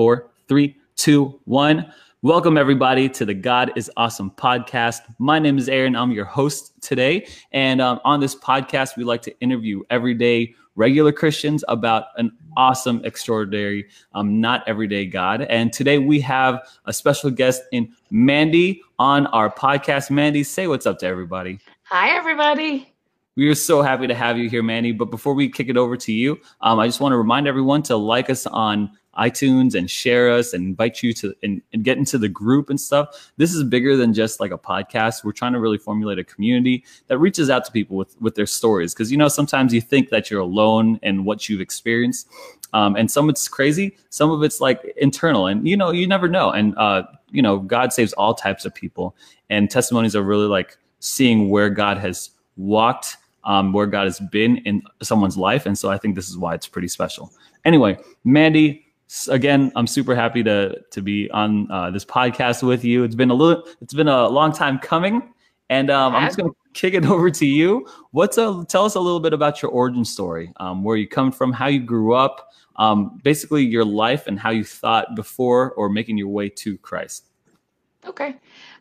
four, 0.00 0.30
three, 0.48 0.74
two, 0.96 1.38
one. 1.44 1.92
Welcome, 2.22 2.56
everybody, 2.56 3.06
to 3.10 3.26
the 3.26 3.34
God 3.34 3.70
is 3.76 3.90
Awesome 3.98 4.30
podcast. 4.30 5.00
My 5.18 5.38
name 5.38 5.58
is 5.58 5.68
Aaron. 5.68 5.94
I'm 5.94 6.10
your 6.10 6.24
host 6.24 6.72
today. 6.80 7.28
And 7.52 7.82
um, 7.82 8.00
on 8.02 8.18
this 8.18 8.34
podcast, 8.34 8.96
we 8.96 9.04
like 9.04 9.20
to 9.20 9.40
interview 9.40 9.82
everyday, 9.90 10.54
regular 10.74 11.12
Christians 11.12 11.64
about 11.68 12.06
an 12.16 12.32
awesome, 12.56 13.04
extraordinary, 13.04 13.88
um, 14.14 14.40
not 14.40 14.66
everyday 14.66 15.04
God. 15.04 15.42
And 15.42 15.70
today 15.70 15.98
we 15.98 16.18
have 16.20 16.66
a 16.86 16.94
special 16.94 17.30
guest 17.30 17.60
in 17.70 17.92
Mandy 18.10 18.80
on 18.98 19.26
our 19.26 19.52
podcast. 19.52 20.10
Mandy, 20.10 20.44
say 20.44 20.66
what's 20.66 20.86
up 20.86 20.98
to 21.00 21.06
everybody. 21.06 21.58
Hi, 21.82 22.16
everybody. 22.16 22.90
We 23.36 23.48
are 23.48 23.54
so 23.54 23.80
happy 23.80 24.06
to 24.06 24.14
have 24.14 24.38
you 24.38 24.48
here, 24.48 24.62
Mandy. 24.62 24.92
But 24.92 25.10
before 25.10 25.34
we 25.34 25.48
kick 25.48 25.68
it 25.68 25.76
over 25.76 25.96
to 25.98 26.12
you, 26.12 26.40
um, 26.62 26.80
I 26.80 26.86
just 26.86 27.00
want 27.00 27.12
to 27.12 27.18
remind 27.18 27.46
everyone 27.46 27.82
to 27.84 27.96
like 27.96 28.28
us 28.28 28.46
on 28.46 28.90
iTunes 29.18 29.74
and 29.74 29.90
share 29.90 30.30
us 30.30 30.52
and 30.52 30.64
invite 30.64 31.02
you 31.02 31.12
to 31.12 31.34
and, 31.42 31.60
and, 31.72 31.82
get 31.82 31.98
into 31.98 32.16
the 32.16 32.28
group 32.28 32.70
and 32.70 32.80
stuff. 32.80 33.32
This 33.36 33.52
is 33.52 33.64
bigger 33.64 33.96
than 33.96 34.14
just 34.14 34.38
like 34.38 34.52
a 34.52 34.58
podcast. 34.58 35.24
We're 35.24 35.32
trying 35.32 35.52
to 35.52 35.60
really 35.60 35.78
formulate 35.78 36.18
a 36.18 36.24
community 36.24 36.84
that 37.08 37.18
reaches 37.18 37.50
out 37.50 37.64
to 37.64 37.72
people 37.72 37.96
with 37.96 38.20
with 38.20 38.36
their 38.36 38.46
stories 38.46 38.94
because 38.94 39.10
you 39.10 39.18
know 39.18 39.28
sometimes 39.28 39.74
you 39.74 39.80
think 39.80 40.10
that 40.10 40.30
you're 40.30 40.40
alone 40.40 41.00
in 41.02 41.24
what 41.24 41.48
you've 41.48 41.60
experienced, 41.60 42.28
um, 42.72 42.94
and 42.94 43.10
some 43.10 43.28
it's 43.28 43.48
crazy, 43.48 43.96
some 44.10 44.30
of 44.30 44.42
it's 44.44 44.60
like 44.60 44.94
internal, 44.96 45.48
and 45.48 45.66
you 45.66 45.76
know 45.76 45.90
you 45.90 46.06
never 46.06 46.28
know. 46.28 46.50
And 46.50 46.76
uh, 46.78 47.02
you 47.30 47.42
know 47.42 47.58
God 47.58 47.92
saves 47.92 48.12
all 48.12 48.34
types 48.34 48.64
of 48.64 48.74
people, 48.74 49.16
and 49.48 49.68
testimonies 49.68 50.14
are 50.14 50.22
really 50.22 50.46
like 50.46 50.76
seeing 51.00 51.50
where 51.50 51.70
God 51.70 51.98
has 51.98 52.30
walked. 52.56 53.16
Um, 53.42 53.72
where 53.72 53.86
God 53.86 54.04
has 54.04 54.20
been 54.20 54.58
in 54.66 54.82
someone's 55.02 55.38
life. 55.38 55.64
And 55.64 55.76
so 55.76 55.90
I 55.90 55.96
think 55.96 56.14
this 56.14 56.28
is 56.28 56.36
why 56.36 56.54
it's 56.54 56.68
pretty 56.68 56.88
special. 56.88 57.32
Anyway, 57.64 57.98
Mandy, 58.22 58.84
again, 59.28 59.72
I'm 59.76 59.86
super 59.86 60.14
happy 60.14 60.42
to 60.44 60.80
to 60.90 61.02
be 61.02 61.30
on 61.30 61.70
uh, 61.70 61.90
this 61.90 62.04
podcast 62.04 62.62
with 62.62 62.84
you. 62.84 63.04
It's 63.04 63.14
been 63.14 63.30
a 63.30 63.34
little, 63.34 63.64
it's 63.80 63.94
been 63.94 64.08
a 64.08 64.28
long 64.28 64.52
time 64.52 64.78
coming, 64.78 65.32
and 65.68 65.90
um, 65.90 66.14
I'm 66.14 66.26
just 66.26 66.38
going 66.38 66.50
to 66.50 66.56
kick 66.72 66.94
it 66.94 67.04
over 67.12 67.30
to 67.30 67.46
you. 67.46 67.86
What's 68.12 68.38
a 68.38 68.64
tell 68.68 68.84
us 68.84 68.94
a 68.94 69.00
little 69.00 69.20
bit 69.20 69.32
about 69.32 69.62
your 69.62 69.70
origin 69.70 70.04
story, 70.04 70.52
um, 70.58 70.84
where 70.84 70.96
you 70.96 71.08
come 71.08 71.32
from, 71.32 71.52
how 71.52 71.66
you 71.66 71.80
grew 71.80 72.14
up, 72.14 72.50
um, 72.76 73.20
basically 73.22 73.64
your 73.64 73.84
life 73.84 74.26
and 74.26 74.38
how 74.38 74.50
you 74.50 74.64
thought 74.64 75.14
before 75.14 75.72
or 75.72 75.88
making 75.88 76.16
your 76.18 76.28
way 76.28 76.48
to 76.48 76.78
Christ. 76.78 77.26
Okay, 78.06 78.36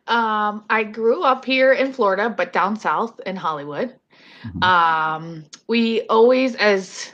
um, 0.08 0.64
I 0.70 0.84
grew 0.84 1.24
up 1.24 1.44
here 1.44 1.74
in 1.74 1.92
Florida, 1.92 2.30
but 2.30 2.54
down 2.54 2.80
south 2.80 3.20
in 3.26 3.36
Hollywood. 3.36 3.96
Mm-hmm. 4.44 4.64
Um, 4.64 5.46
we 5.68 6.02
always, 6.04 6.56
as 6.56 7.12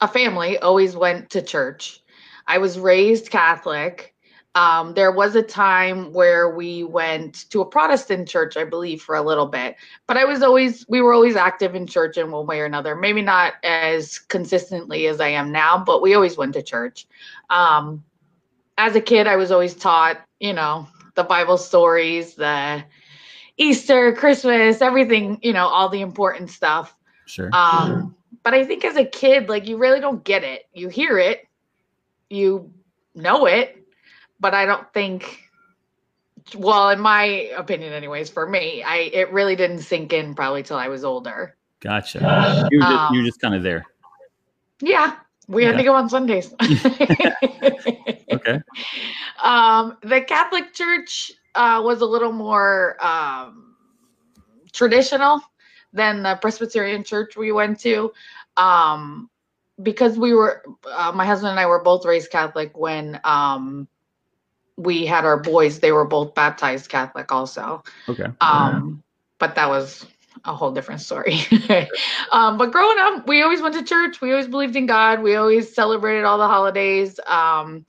a 0.00 0.08
family, 0.08 0.58
always 0.58 0.96
went 0.96 1.30
to 1.30 1.42
church. 1.42 2.01
I 2.46 2.58
was 2.58 2.78
raised 2.78 3.30
Catholic. 3.30 4.14
Um, 4.54 4.92
there 4.92 5.12
was 5.12 5.34
a 5.34 5.42
time 5.42 6.12
where 6.12 6.54
we 6.54 6.84
went 6.84 7.48
to 7.50 7.62
a 7.62 7.66
Protestant 7.66 8.28
church, 8.28 8.56
I 8.58 8.64
believe, 8.64 9.00
for 9.00 9.14
a 9.14 9.22
little 9.22 9.46
bit. 9.46 9.76
But 10.06 10.18
I 10.18 10.26
was 10.26 10.42
always, 10.42 10.84
we 10.88 11.00
were 11.00 11.14
always 11.14 11.36
active 11.36 11.74
in 11.74 11.86
church 11.86 12.18
in 12.18 12.30
one 12.30 12.46
way 12.46 12.60
or 12.60 12.66
another. 12.66 12.94
Maybe 12.94 13.22
not 13.22 13.54
as 13.64 14.18
consistently 14.18 15.06
as 15.06 15.20
I 15.20 15.28
am 15.28 15.52
now, 15.52 15.82
but 15.82 16.02
we 16.02 16.14
always 16.14 16.36
went 16.36 16.52
to 16.54 16.62
church. 16.62 17.06
Um, 17.48 18.04
as 18.76 18.94
a 18.94 19.00
kid, 19.00 19.26
I 19.26 19.36
was 19.36 19.50
always 19.50 19.74
taught, 19.74 20.18
you 20.38 20.52
know, 20.52 20.86
the 21.14 21.24
Bible 21.24 21.56
stories, 21.56 22.34
the 22.34 22.84
Easter, 23.56 24.12
Christmas, 24.14 24.82
everything, 24.82 25.38
you 25.42 25.52
know, 25.52 25.66
all 25.68 25.88
the 25.88 26.00
important 26.00 26.50
stuff. 26.50 26.94
Sure. 27.26 27.48
Um, 27.52 28.14
but 28.42 28.54
I 28.54 28.64
think 28.64 28.84
as 28.84 28.96
a 28.96 29.04
kid, 29.04 29.48
like 29.48 29.66
you 29.66 29.76
really 29.76 30.00
don't 30.00 30.24
get 30.24 30.42
it. 30.42 30.64
You 30.72 30.88
hear 30.88 31.18
it, 31.18 31.46
you 32.32 32.72
know 33.14 33.46
it, 33.46 33.84
but 34.40 34.54
I 34.54 34.66
don't 34.66 34.92
think 34.92 35.38
well, 36.56 36.90
in 36.90 37.00
my 37.00 37.24
opinion 37.56 37.92
anyways, 37.92 38.28
for 38.28 38.48
me, 38.48 38.82
I 38.82 39.10
it 39.12 39.32
really 39.32 39.56
didn't 39.56 39.80
sink 39.80 40.12
in 40.12 40.34
probably 40.34 40.62
till 40.62 40.76
I 40.76 40.88
was 40.88 41.04
older. 41.04 41.56
Gotcha. 41.80 42.68
You 42.70 42.78
were 42.78 42.84
just, 42.84 42.92
um, 42.92 43.24
just 43.24 43.40
kind 43.40 43.54
of 43.54 43.62
there. 43.62 43.84
Yeah. 44.80 45.16
We 45.48 45.64
had 45.64 45.76
to 45.76 45.82
go 45.82 45.94
on 45.94 46.08
Sundays. 46.08 46.54
okay. 46.62 48.60
Um, 49.42 49.98
the 50.02 50.22
Catholic 50.26 50.72
Church 50.72 51.32
uh, 51.54 51.82
was 51.84 52.00
a 52.00 52.06
little 52.06 52.32
more 52.32 52.96
um, 53.04 53.74
traditional 54.72 55.42
than 55.92 56.22
the 56.22 56.36
Presbyterian 56.36 57.02
Church 57.02 57.36
we 57.36 57.50
went 57.52 57.80
to. 57.80 58.12
Um, 58.56 59.28
because 59.82 60.18
we 60.18 60.32
were 60.32 60.62
uh, 60.90 61.12
my 61.14 61.26
husband 61.26 61.50
and 61.50 61.60
I 61.60 61.66
were 61.66 61.82
both 61.82 62.04
raised 62.04 62.30
Catholic 62.30 62.76
when 62.76 63.20
um 63.24 63.88
we 64.76 65.06
had 65.06 65.24
our 65.24 65.38
boys 65.38 65.80
they 65.80 65.92
were 65.92 66.04
both 66.04 66.34
baptized 66.34 66.88
Catholic 66.88 67.30
also. 67.32 67.82
Okay. 68.08 68.26
Um 68.40 69.02
but 69.38 69.54
that 69.56 69.68
was 69.68 70.06
a 70.44 70.54
whole 70.54 70.72
different 70.72 71.00
story. 71.00 71.40
um 72.32 72.58
but 72.58 72.72
growing 72.72 72.98
up 72.98 73.26
we 73.26 73.42
always 73.42 73.60
went 73.60 73.74
to 73.74 73.84
church, 73.84 74.20
we 74.20 74.30
always 74.30 74.48
believed 74.48 74.76
in 74.76 74.86
God, 74.86 75.22
we 75.22 75.36
always 75.36 75.74
celebrated 75.74 76.24
all 76.24 76.38
the 76.38 76.48
holidays. 76.48 77.18
Um 77.26 77.84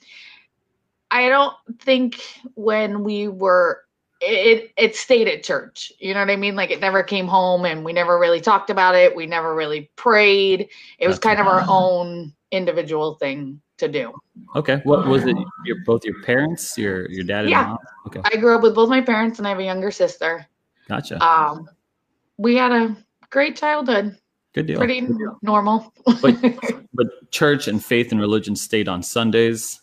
I 1.12 1.30
don't 1.30 1.56
think 1.80 2.20
when 2.56 3.04
we 3.04 3.28
were 3.28 3.83
it 4.24 4.72
it 4.78 4.96
stayed 4.96 5.28
at 5.28 5.44
church. 5.44 5.92
You 6.00 6.14
know 6.14 6.22
what 6.22 6.30
I 6.30 6.36
mean? 6.36 6.56
Like 6.56 6.72
it 6.72 6.80
never 6.80 7.04
came 7.04 7.28
home 7.28 7.66
and 7.66 7.84
we 7.84 7.94
never 7.94 8.18
really 8.20 8.42
talked 8.42 8.70
about 8.70 8.96
it. 8.96 9.16
We 9.16 9.26
never 9.26 9.54
really 9.54 9.92
prayed. 9.96 10.70
It 11.00 11.08
was 11.08 11.20
kind 11.20 11.40
of 11.40 11.48
our 11.48 11.66
own 11.68 12.34
individual 12.52 13.16
thing 13.16 13.62
to 13.78 13.88
do. 13.88 14.14
Okay. 14.56 14.82
What 14.84 15.08
was 15.08 15.26
it? 15.26 15.36
Your 15.66 15.78
both 15.86 16.06
your 16.06 16.22
parents, 16.24 16.78
your 16.78 17.10
your 17.10 17.24
dad 17.24 17.42
and 17.42 17.50
yeah. 17.50 17.64
mom? 17.66 17.78
Okay. 18.08 18.22
I 18.24 18.38
grew 18.38 18.56
up 18.56 18.62
with 18.62 18.76
both 18.76 18.90
my 18.90 19.02
parents 19.02 19.40
and 19.40 19.48
I 19.48 19.52
have 19.52 19.60
a 19.60 19.64
younger 19.64 19.92
sister. 19.92 20.46
Gotcha. 20.88 21.22
Um 21.24 21.70
we 22.38 22.56
had 22.56 22.72
a 22.72 22.96
great 23.30 23.56
childhood. 23.56 24.18
Good 24.54 24.68
deal. 24.68 24.78
Pretty 24.78 25.02
Good 25.02 25.18
deal. 25.18 25.40
normal. 25.42 25.94
but 26.22 26.36
but 26.94 27.32
church 27.32 27.68
and 27.68 27.84
faith 27.84 28.12
and 28.12 28.22
religion 28.22 28.56
stayed 28.56 28.88
on 28.88 29.04
Sundays 29.04 29.82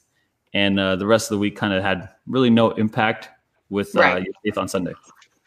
and 0.52 0.80
uh, 0.80 0.96
the 0.96 1.06
rest 1.06 1.30
of 1.30 1.36
the 1.36 1.38
week 1.38 1.56
kind 1.56 1.72
of 1.72 1.82
had 1.82 2.08
really 2.26 2.50
no 2.50 2.70
impact 2.72 3.28
with 3.70 3.96
uh, 3.96 4.00
right. 4.00 4.24
your 4.24 4.34
faith 4.44 4.58
on 4.58 4.68
Sunday. 4.68 4.92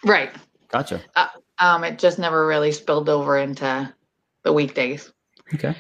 Right. 0.04 0.32
Gotcha. 0.70 1.02
Uh, 1.16 1.28
um, 1.60 1.84
it 1.84 2.00
just 2.00 2.18
never 2.18 2.48
really 2.48 2.72
spilled 2.72 3.10
over 3.10 3.38
into 3.38 3.94
the 4.44 4.52
weekdays. 4.52 5.14
Okay. 5.54 5.76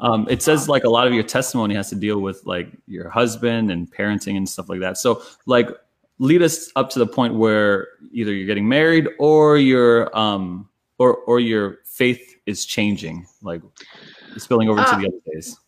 Um, 0.00 0.26
it 0.30 0.42
says 0.42 0.68
like 0.68 0.84
a 0.84 0.88
lot 0.88 1.06
of 1.06 1.12
your 1.12 1.22
testimony 1.22 1.74
has 1.74 1.90
to 1.90 1.96
deal 1.96 2.20
with 2.20 2.40
like 2.46 2.68
your 2.86 3.10
husband 3.10 3.70
and 3.70 3.92
parenting 3.92 4.36
and 4.36 4.48
stuff 4.48 4.68
like 4.68 4.80
that. 4.80 4.96
So 4.96 5.22
like 5.46 5.68
lead 6.18 6.42
us 6.42 6.70
up 6.76 6.90
to 6.90 6.98
the 6.98 7.06
point 7.06 7.34
where 7.34 7.88
either 8.12 8.32
you're 8.32 8.46
getting 8.46 8.68
married 8.68 9.08
or 9.18 9.58
your 9.58 10.16
um 10.16 10.68
or 10.98 11.16
or 11.26 11.40
your 11.40 11.78
faith 11.84 12.36
is 12.46 12.64
changing, 12.64 13.26
like 13.42 13.62
spilling 14.36 14.68
over 14.68 14.80
uh, 14.80 14.84
to 14.84 15.00
the 15.00 15.08
other 15.08 15.32
days. 15.32 15.58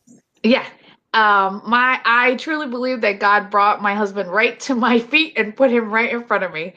Yeah 0.42 0.66
um 1.14 1.62
my 1.66 2.00
i 2.04 2.34
truly 2.36 2.66
believe 2.66 3.00
that 3.02 3.20
god 3.20 3.50
brought 3.50 3.82
my 3.82 3.94
husband 3.94 4.30
right 4.30 4.58
to 4.60 4.74
my 4.74 4.98
feet 4.98 5.34
and 5.36 5.56
put 5.56 5.70
him 5.70 5.90
right 5.90 6.12
in 6.12 6.24
front 6.24 6.44
of 6.44 6.52
me. 6.52 6.74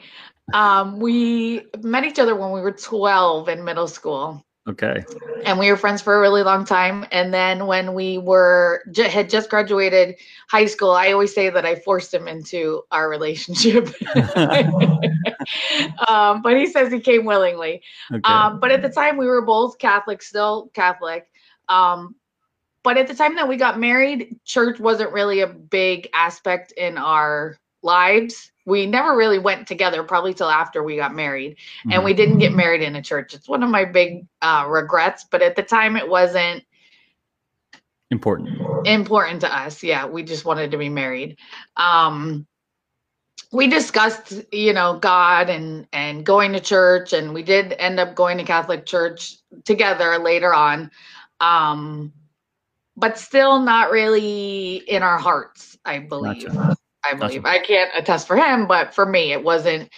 Um 0.52 1.00
we 1.00 1.62
met 1.82 2.04
each 2.04 2.18
other 2.18 2.36
when 2.36 2.52
we 2.52 2.60
were 2.60 2.72
12 2.72 3.48
in 3.48 3.64
middle 3.64 3.88
school. 3.88 4.44
Okay. 4.68 5.04
And 5.44 5.58
we 5.58 5.70
were 5.70 5.76
friends 5.76 6.02
for 6.02 6.16
a 6.16 6.20
really 6.20 6.42
long 6.42 6.64
time. 6.64 7.06
And 7.12 7.32
then 7.32 7.66
when 7.66 7.94
we 7.94 8.18
were 8.18 8.82
had 8.96 9.30
just 9.30 9.48
graduated 9.48 10.16
high 10.48 10.66
school 10.66 10.90
i 10.90 11.12
always 11.12 11.34
say 11.34 11.50
that 11.50 11.64
i 11.64 11.76
forced 11.76 12.12
him 12.12 12.28
into 12.28 12.82
our 12.90 13.08
relationship. 13.08 13.88
Um, 16.08 16.42
but 16.42 16.56
he 16.56 16.66
says 16.66 16.92
he 16.92 17.00
came 17.00 17.24
willingly. 17.24 17.82
Okay. 18.12 18.20
um, 18.24 18.58
but 18.60 18.70
at 18.72 18.82
the 18.82 18.88
time 18.88 19.16
we 19.16 19.26
were 19.26 19.42
both 19.42 19.78
catholic 19.78 20.22
still 20.22 20.70
catholic. 20.74 21.28
Um, 21.68 22.14
but 22.86 22.96
at 22.96 23.08
the 23.08 23.14
time 23.14 23.34
that 23.34 23.48
we 23.48 23.56
got 23.56 23.80
married, 23.80 24.38
church 24.44 24.78
wasn't 24.78 25.10
really 25.10 25.40
a 25.40 25.48
big 25.48 26.08
aspect 26.14 26.70
in 26.70 26.96
our 26.96 27.58
lives. 27.82 28.52
We 28.64 28.86
never 28.86 29.16
really 29.16 29.40
went 29.40 29.66
together, 29.66 30.04
probably 30.04 30.32
till 30.32 30.48
after 30.48 30.84
we 30.84 30.94
got 30.94 31.12
married, 31.12 31.56
mm-hmm. 31.56 31.90
and 31.90 32.04
we 32.04 32.14
didn't 32.14 32.38
get 32.38 32.52
married 32.52 32.82
in 32.82 32.94
a 32.94 33.02
church. 33.02 33.34
It's 33.34 33.48
one 33.48 33.64
of 33.64 33.70
my 33.70 33.86
big 33.86 34.24
uh, 34.40 34.66
regrets, 34.68 35.26
but 35.28 35.42
at 35.42 35.56
the 35.56 35.64
time 35.64 35.96
it 35.96 36.08
wasn't 36.08 36.62
important 38.12 38.56
important 38.86 39.40
to 39.40 39.52
us. 39.52 39.82
Yeah, 39.82 40.06
we 40.06 40.22
just 40.22 40.44
wanted 40.44 40.70
to 40.70 40.78
be 40.78 40.88
married. 40.88 41.38
Um, 41.76 42.46
we 43.50 43.66
discussed, 43.66 44.44
you 44.52 44.72
know, 44.72 45.00
God 45.00 45.50
and 45.50 45.88
and 45.92 46.24
going 46.24 46.52
to 46.52 46.60
church, 46.60 47.12
and 47.12 47.34
we 47.34 47.42
did 47.42 47.72
end 47.80 47.98
up 47.98 48.14
going 48.14 48.38
to 48.38 48.44
Catholic 48.44 48.86
church 48.86 49.38
together 49.64 50.18
later 50.18 50.54
on. 50.54 50.92
Um, 51.40 52.12
but 52.96 53.18
still 53.18 53.60
not 53.60 53.90
really 53.90 54.76
in 54.88 55.02
our 55.02 55.18
hearts, 55.18 55.78
I 55.84 55.98
believe. 55.98 56.52
Gotcha. 56.52 56.76
I 57.04 57.14
believe. 57.14 57.42
Gotcha. 57.44 57.56
I 57.56 57.64
can't 57.64 57.90
attest 57.96 58.26
for 58.26 58.36
him, 58.36 58.66
but 58.66 58.94
for 58.94 59.06
me, 59.06 59.32
it 59.32 59.42
wasn't. 59.42 59.90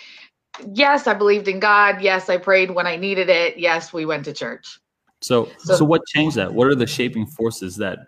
Yes, 0.75 1.06
I 1.06 1.15
believed 1.15 1.49
in 1.49 1.61
God. 1.61 2.03
Yes, 2.03 2.29
I 2.29 2.37
prayed 2.37 2.71
when 2.73 2.87
I 2.87 2.97
needed 2.97 3.29
it. 3.29 3.59
Yes, 3.59 3.93
we 3.93 4.05
went 4.05 4.25
to 4.25 4.33
church. 4.33 4.81
So, 5.21 5.49
so, 5.59 5.77
so 5.77 5.85
what 5.85 6.03
changed 6.06 6.37
that? 6.37 6.53
What 6.53 6.67
are 6.69 6.75
the 6.75 6.87
shaping 6.87 7.27
forces 7.27 7.77
that, 7.77 7.99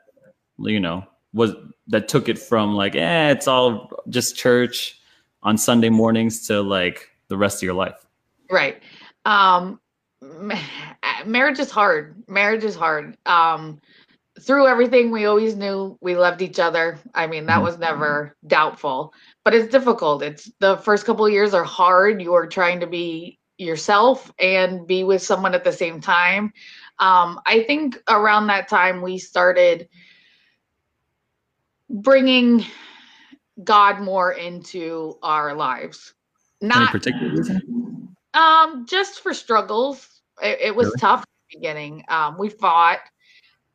you 0.58 0.80
know, 0.80 1.04
was 1.32 1.54
that 1.88 2.08
took 2.08 2.28
it 2.28 2.38
from 2.38 2.74
like 2.74 2.96
eh 2.96 3.30
it's 3.30 3.46
all 3.46 3.90
just 4.08 4.36
church 4.36 5.00
on 5.42 5.56
sunday 5.56 5.88
mornings 5.88 6.46
to 6.46 6.60
like 6.60 7.08
the 7.28 7.36
rest 7.36 7.58
of 7.58 7.62
your 7.62 7.74
life 7.74 8.06
right 8.50 8.82
um 9.24 9.80
marriage 11.24 11.58
is 11.58 11.70
hard 11.70 12.22
marriage 12.28 12.64
is 12.64 12.74
hard 12.74 13.16
um 13.26 13.80
through 14.40 14.66
everything 14.66 15.10
we 15.10 15.26
always 15.26 15.56
knew 15.56 15.98
we 16.00 16.16
loved 16.16 16.42
each 16.42 16.58
other. 16.58 16.98
I 17.14 17.26
mean 17.26 17.46
that 17.46 17.56
mm-hmm. 17.56 17.64
was 17.64 17.78
never 17.78 18.36
doubtful 18.46 19.12
but 19.44 19.54
it's 19.54 19.70
difficult. 19.72 20.22
It's 20.22 20.50
the 20.60 20.76
first 20.78 21.06
couple 21.06 21.26
of 21.26 21.32
years 21.32 21.54
are 21.54 21.64
hard. 21.64 22.20
You're 22.20 22.46
trying 22.46 22.80
to 22.80 22.86
be 22.86 23.38
yourself 23.58 24.32
and 24.38 24.86
be 24.86 25.04
with 25.04 25.22
someone 25.22 25.54
at 25.54 25.64
the 25.64 25.72
same 25.72 26.00
time. 26.00 26.52
Um, 26.98 27.40
i 27.46 27.62
think 27.62 27.98
around 28.08 28.48
that 28.48 28.68
time 28.68 29.00
we 29.00 29.16
started 29.18 29.88
bringing 31.88 32.64
god 33.64 34.00
more 34.00 34.32
into 34.32 35.18
our 35.22 35.54
lives. 35.54 36.14
Not 36.60 36.82
Any 36.82 36.90
particular 36.90 37.32
reason? 37.32 38.14
Um 38.34 38.86
just 38.86 39.20
for 39.20 39.34
struggles. 39.34 40.22
It, 40.42 40.58
it 40.60 40.76
was 40.76 40.86
really? 40.86 41.00
tough 41.00 41.24
beginning. 41.50 42.04
Um 42.08 42.36
we 42.38 42.48
fought 42.48 43.00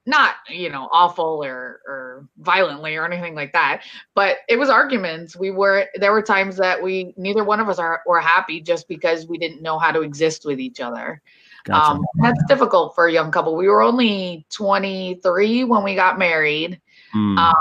not 0.05 0.35
you 0.47 0.69
know 0.69 0.87
awful 0.91 1.43
or 1.43 1.81
or 1.87 2.27
violently 2.37 2.95
or 2.95 3.05
anything 3.05 3.33
like 3.33 3.51
that 3.53 3.81
but 4.13 4.37
it 4.47 4.57
was 4.57 4.69
arguments. 4.69 5.35
We 5.35 5.51
were 5.51 5.87
there 5.95 6.11
were 6.11 6.21
times 6.21 6.57
that 6.57 6.81
we 6.81 7.13
neither 7.17 7.43
one 7.43 7.59
of 7.59 7.69
us 7.69 7.79
are 7.79 8.01
were 8.05 8.19
happy 8.19 8.61
just 8.61 8.87
because 8.87 9.27
we 9.27 9.37
didn't 9.37 9.61
know 9.61 9.77
how 9.77 9.91
to 9.91 10.01
exist 10.01 10.45
with 10.45 10.59
each 10.59 10.79
other. 10.79 11.21
Gotcha. 11.65 11.91
um, 11.91 12.05
that's 12.21 12.43
difficult 12.47 12.93
for 12.93 13.07
a 13.07 13.11
young 13.11 13.31
couple. 13.31 13.55
We 13.55 13.67
were 13.67 13.81
only 13.81 14.45
23 14.51 15.63
when 15.63 15.83
we 15.83 15.95
got 15.95 16.19
married. 16.19 16.79
Mm. 17.15 17.37
um, 17.37 17.55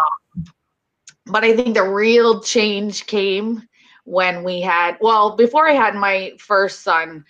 but 1.27 1.45
i 1.45 1.57
think 1.57 1.75
the 1.75 1.89
real 1.89 2.41
change 2.41 3.07
came 3.07 3.63
when 4.05 4.45
we 4.45 4.61
had 4.61 4.99
well 5.01 5.37
before 5.37 5.69
i 5.69 5.73
had 5.73 5.95
my 5.95 6.33
first 6.39 6.83
son 6.83 7.25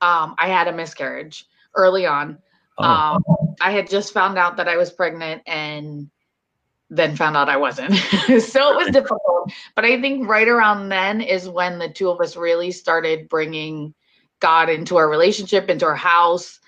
um, 0.00 0.34
i 0.36 0.48
had 0.48 0.68
a 0.68 0.72
miscarriage 0.72 1.46
early 1.74 2.06
on 2.06 2.38
Oh. 2.80 2.84
Um, 2.84 3.22
I 3.60 3.72
had 3.72 3.88
just 3.88 4.12
found 4.12 4.38
out 4.38 4.56
that 4.56 4.68
I 4.68 4.76
was 4.76 4.90
pregnant 4.90 5.42
and 5.46 6.10
then 6.88 7.16
found 7.16 7.36
out 7.36 7.48
I 7.48 7.56
wasn't. 7.56 7.94
so 7.94 8.72
it 8.72 8.76
was 8.76 8.90
difficult. 8.92 9.52
But 9.76 9.84
I 9.84 10.00
think 10.00 10.28
right 10.28 10.48
around 10.48 10.88
then 10.88 11.20
is 11.20 11.48
when 11.48 11.78
the 11.78 11.88
two 11.88 12.10
of 12.10 12.20
us 12.20 12.36
really 12.36 12.72
started 12.72 13.28
bringing 13.28 13.94
God 14.40 14.68
into 14.68 14.96
our 14.96 15.08
relationship, 15.08 15.68
into 15.68 15.86
our 15.86 15.94
house. 15.94 16.58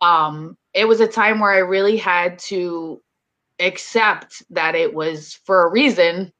Um, 0.00 0.56
it 0.74 0.86
was 0.86 1.00
a 1.00 1.06
time 1.06 1.40
where 1.40 1.52
I 1.52 1.58
really 1.58 1.96
had 1.96 2.38
to 2.40 3.02
accept 3.60 4.42
that 4.50 4.74
it 4.74 4.94
was 4.94 5.34
for 5.44 5.66
a 5.66 5.70
reason 5.70 6.32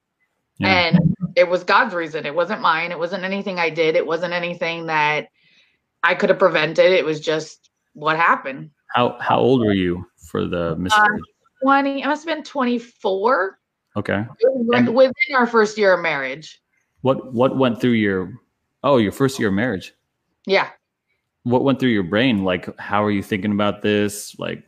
yeah. 0.59 0.69
and 0.69 1.17
it 1.37 1.49
was 1.49 1.65
God's 1.65 1.95
reason. 1.95 2.27
It 2.27 2.35
wasn't 2.35 2.61
mine. 2.61 2.93
It 2.93 2.99
wasn't 2.99 3.25
anything 3.25 3.59
I 3.59 3.71
did. 3.71 3.97
It 3.97 4.07
wasn't 4.07 4.33
anything 4.33 4.87
that 4.87 5.29
I 6.03 6.15
could 6.15 6.31
have 6.31 6.39
prevented. 6.39 6.93
It 6.93 7.05
was 7.05 7.21
just 7.21 7.71
what 7.95 8.17
happened. 8.17 8.71
How 8.95 9.17
how 9.21 9.39
old 9.39 9.61
were 9.61 9.73
you 9.73 10.07
for 10.17 10.47
the 10.47 10.77
miscarriage? 10.77 11.21
Uh, 11.21 11.65
Twenty. 11.65 12.05
I 12.05 12.09
must 12.09 12.27
have 12.27 12.37
been 12.37 12.45
twenty 12.45 12.79
four. 12.79 13.59
Okay. 13.97 14.25
Within 14.43 15.35
our 15.35 15.47
first 15.47 15.77
year 15.77 15.95
of 15.95 16.01
marriage. 16.01 16.61
What 17.03 17.33
what 17.33 17.57
went 17.57 17.81
through 17.81 17.93
your 17.93 18.33
oh 18.85 18.99
your 18.99 19.13
first 19.13 19.39
year 19.39 19.49
of 19.49 19.55
marriage? 19.55 19.93
Yeah. 20.47 20.71
What 21.43 21.65
went 21.65 21.81
through 21.81 21.91
your 21.91 22.03
brain? 22.03 22.45
Like, 22.45 22.79
how 22.79 23.05
are 23.05 23.11
you 23.11 23.23
thinking 23.23 23.53
about 23.53 23.83
this? 23.83 24.39
Like, 24.39 24.65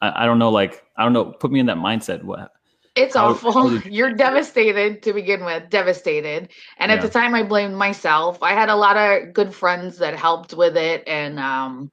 I, 0.00 0.22
I 0.22 0.26
don't 0.26 0.38
know. 0.38 0.50
Like, 0.50 0.84
I 0.96 1.04
don't 1.04 1.12
know. 1.12 1.26
Put 1.26 1.50
me 1.50 1.60
in 1.60 1.66
that 1.66 1.76
mindset. 1.76 2.22
What? 2.24 2.52
It's 2.94 3.14
how, 3.14 3.28
awful. 3.28 3.52
How 3.52 3.68
You're 3.88 4.12
devastated 4.12 5.02
to 5.02 5.12
begin 5.12 5.44
with, 5.44 5.70
devastated. 5.70 6.50
And 6.78 6.90
yeah. 6.90 6.96
at 6.96 7.02
the 7.02 7.08
time, 7.08 7.34
I 7.34 7.42
blamed 7.42 7.74
myself. 7.74 8.42
I 8.42 8.52
had 8.52 8.68
a 8.68 8.76
lot 8.76 8.96
of 8.96 9.32
good 9.32 9.54
friends 9.54 9.98
that 9.98 10.14
helped 10.14 10.54
with 10.54 10.76
it, 10.76 11.02
and 11.06 11.38
um, 11.38 11.90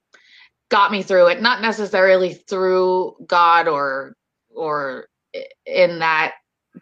got 0.70 0.90
me 0.90 1.02
through 1.02 1.26
it 1.26 1.42
not 1.42 1.60
necessarily 1.60 2.34
through 2.34 3.14
god 3.26 3.68
or 3.68 4.16
or 4.54 5.06
in 5.66 5.98
that 5.98 6.34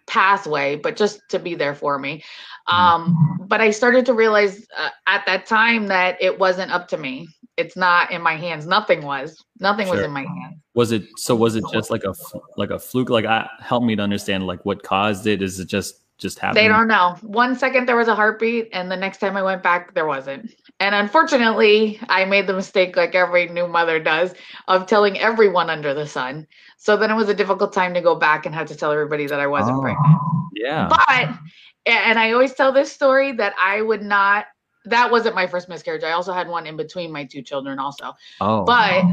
pathway 0.06 0.76
but 0.76 0.96
just 0.96 1.20
to 1.30 1.38
be 1.38 1.54
there 1.54 1.74
for 1.74 1.98
me. 1.98 2.22
Um 2.66 3.14
mm-hmm. 3.14 3.46
but 3.46 3.60
i 3.60 3.70
started 3.70 4.06
to 4.06 4.14
realize 4.14 4.66
uh, 4.76 4.90
at 5.06 5.24
that 5.26 5.46
time 5.46 5.86
that 5.88 6.16
it 6.20 6.38
wasn't 6.38 6.70
up 6.70 6.88
to 6.88 6.98
me. 6.98 7.28
It's 7.56 7.76
not 7.76 8.12
in 8.12 8.22
my 8.22 8.36
hands. 8.36 8.66
Nothing 8.66 9.02
was. 9.02 9.36
Nothing 9.58 9.86
sure. 9.86 9.96
was 9.96 10.04
in 10.04 10.12
my 10.12 10.22
hands. 10.22 10.60
Was 10.74 10.92
it 10.92 11.04
so 11.16 11.34
was 11.34 11.56
it 11.56 11.64
just 11.72 11.90
like 11.90 12.04
a 12.04 12.14
like 12.56 12.70
a 12.70 12.78
fluke? 12.78 13.10
Like 13.10 13.24
I, 13.24 13.48
help 13.60 13.82
me 13.82 13.96
to 13.96 14.02
understand 14.02 14.46
like 14.46 14.64
what 14.64 14.82
caused 14.82 15.26
it? 15.26 15.42
Is 15.42 15.58
it 15.58 15.66
just 15.66 16.04
just 16.18 16.38
happened 16.38 16.56
they 16.56 16.68
don't 16.68 16.88
know 16.88 17.16
one 17.22 17.56
second 17.56 17.86
there 17.86 17.96
was 17.96 18.08
a 18.08 18.14
heartbeat 18.14 18.68
and 18.72 18.90
the 18.90 18.96
next 18.96 19.18
time 19.18 19.36
i 19.36 19.42
went 19.42 19.62
back 19.62 19.94
there 19.94 20.06
wasn't 20.06 20.50
and 20.80 20.94
unfortunately, 20.94 21.98
I 22.08 22.24
made 22.24 22.46
the 22.46 22.52
mistake, 22.52 22.96
like 22.96 23.14
every 23.14 23.48
new 23.48 23.66
mother 23.66 23.98
does, 23.98 24.32
of 24.68 24.86
telling 24.86 25.18
everyone 25.18 25.70
under 25.70 25.92
the 25.92 26.06
sun. 26.06 26.46
So 26.76 26.96
then 26.96 27.10
it 27.10 27.14
was 27.14 27.28
a 27.28 27.34
difficult 27.34 27.72
time 27.72 27.94
to 27.94 28.00
go 28.00 28.14
back 28.14 28.46
and 28.46 28.54
have 28.54 28.68
to 28.68 28.76
tell 28.76 28.92
everybody 28.92 29.26
that 29.26 29.40
I 29.40 29.48
wasn't 29.48 29.78
oh, 29.78 29.80
pregnant. 29.80 30.16
Yeah. 30.54 30.88
But, 30.88 31.36
and 31.84 32.18
I 32.18 32.30
always 32.30 32.54
tell 32.54 32.70
this 32.70 32.92
story 32.92 33.32
that 33.32 33.54
I 33.60 33.82
would 33.82 34.02
not, 34.02 34.46
that 34.84 35.10
wasn't 35.10 35.34
my 35.34 35.48
first 35.48 35.68
miscarriage. 35.68 36.04
I 36.04 36.12
also 36.12 36.32
had 36.32 36.46
one 36.46 36.64
in 36.64 36.76
between 36.76 37.10
my 37.10 37.24
two 37.24 37.42
children, 37.42 37.80
also. 37.80 38.14
Oh. 38.40 38.64
But 38.64 39.04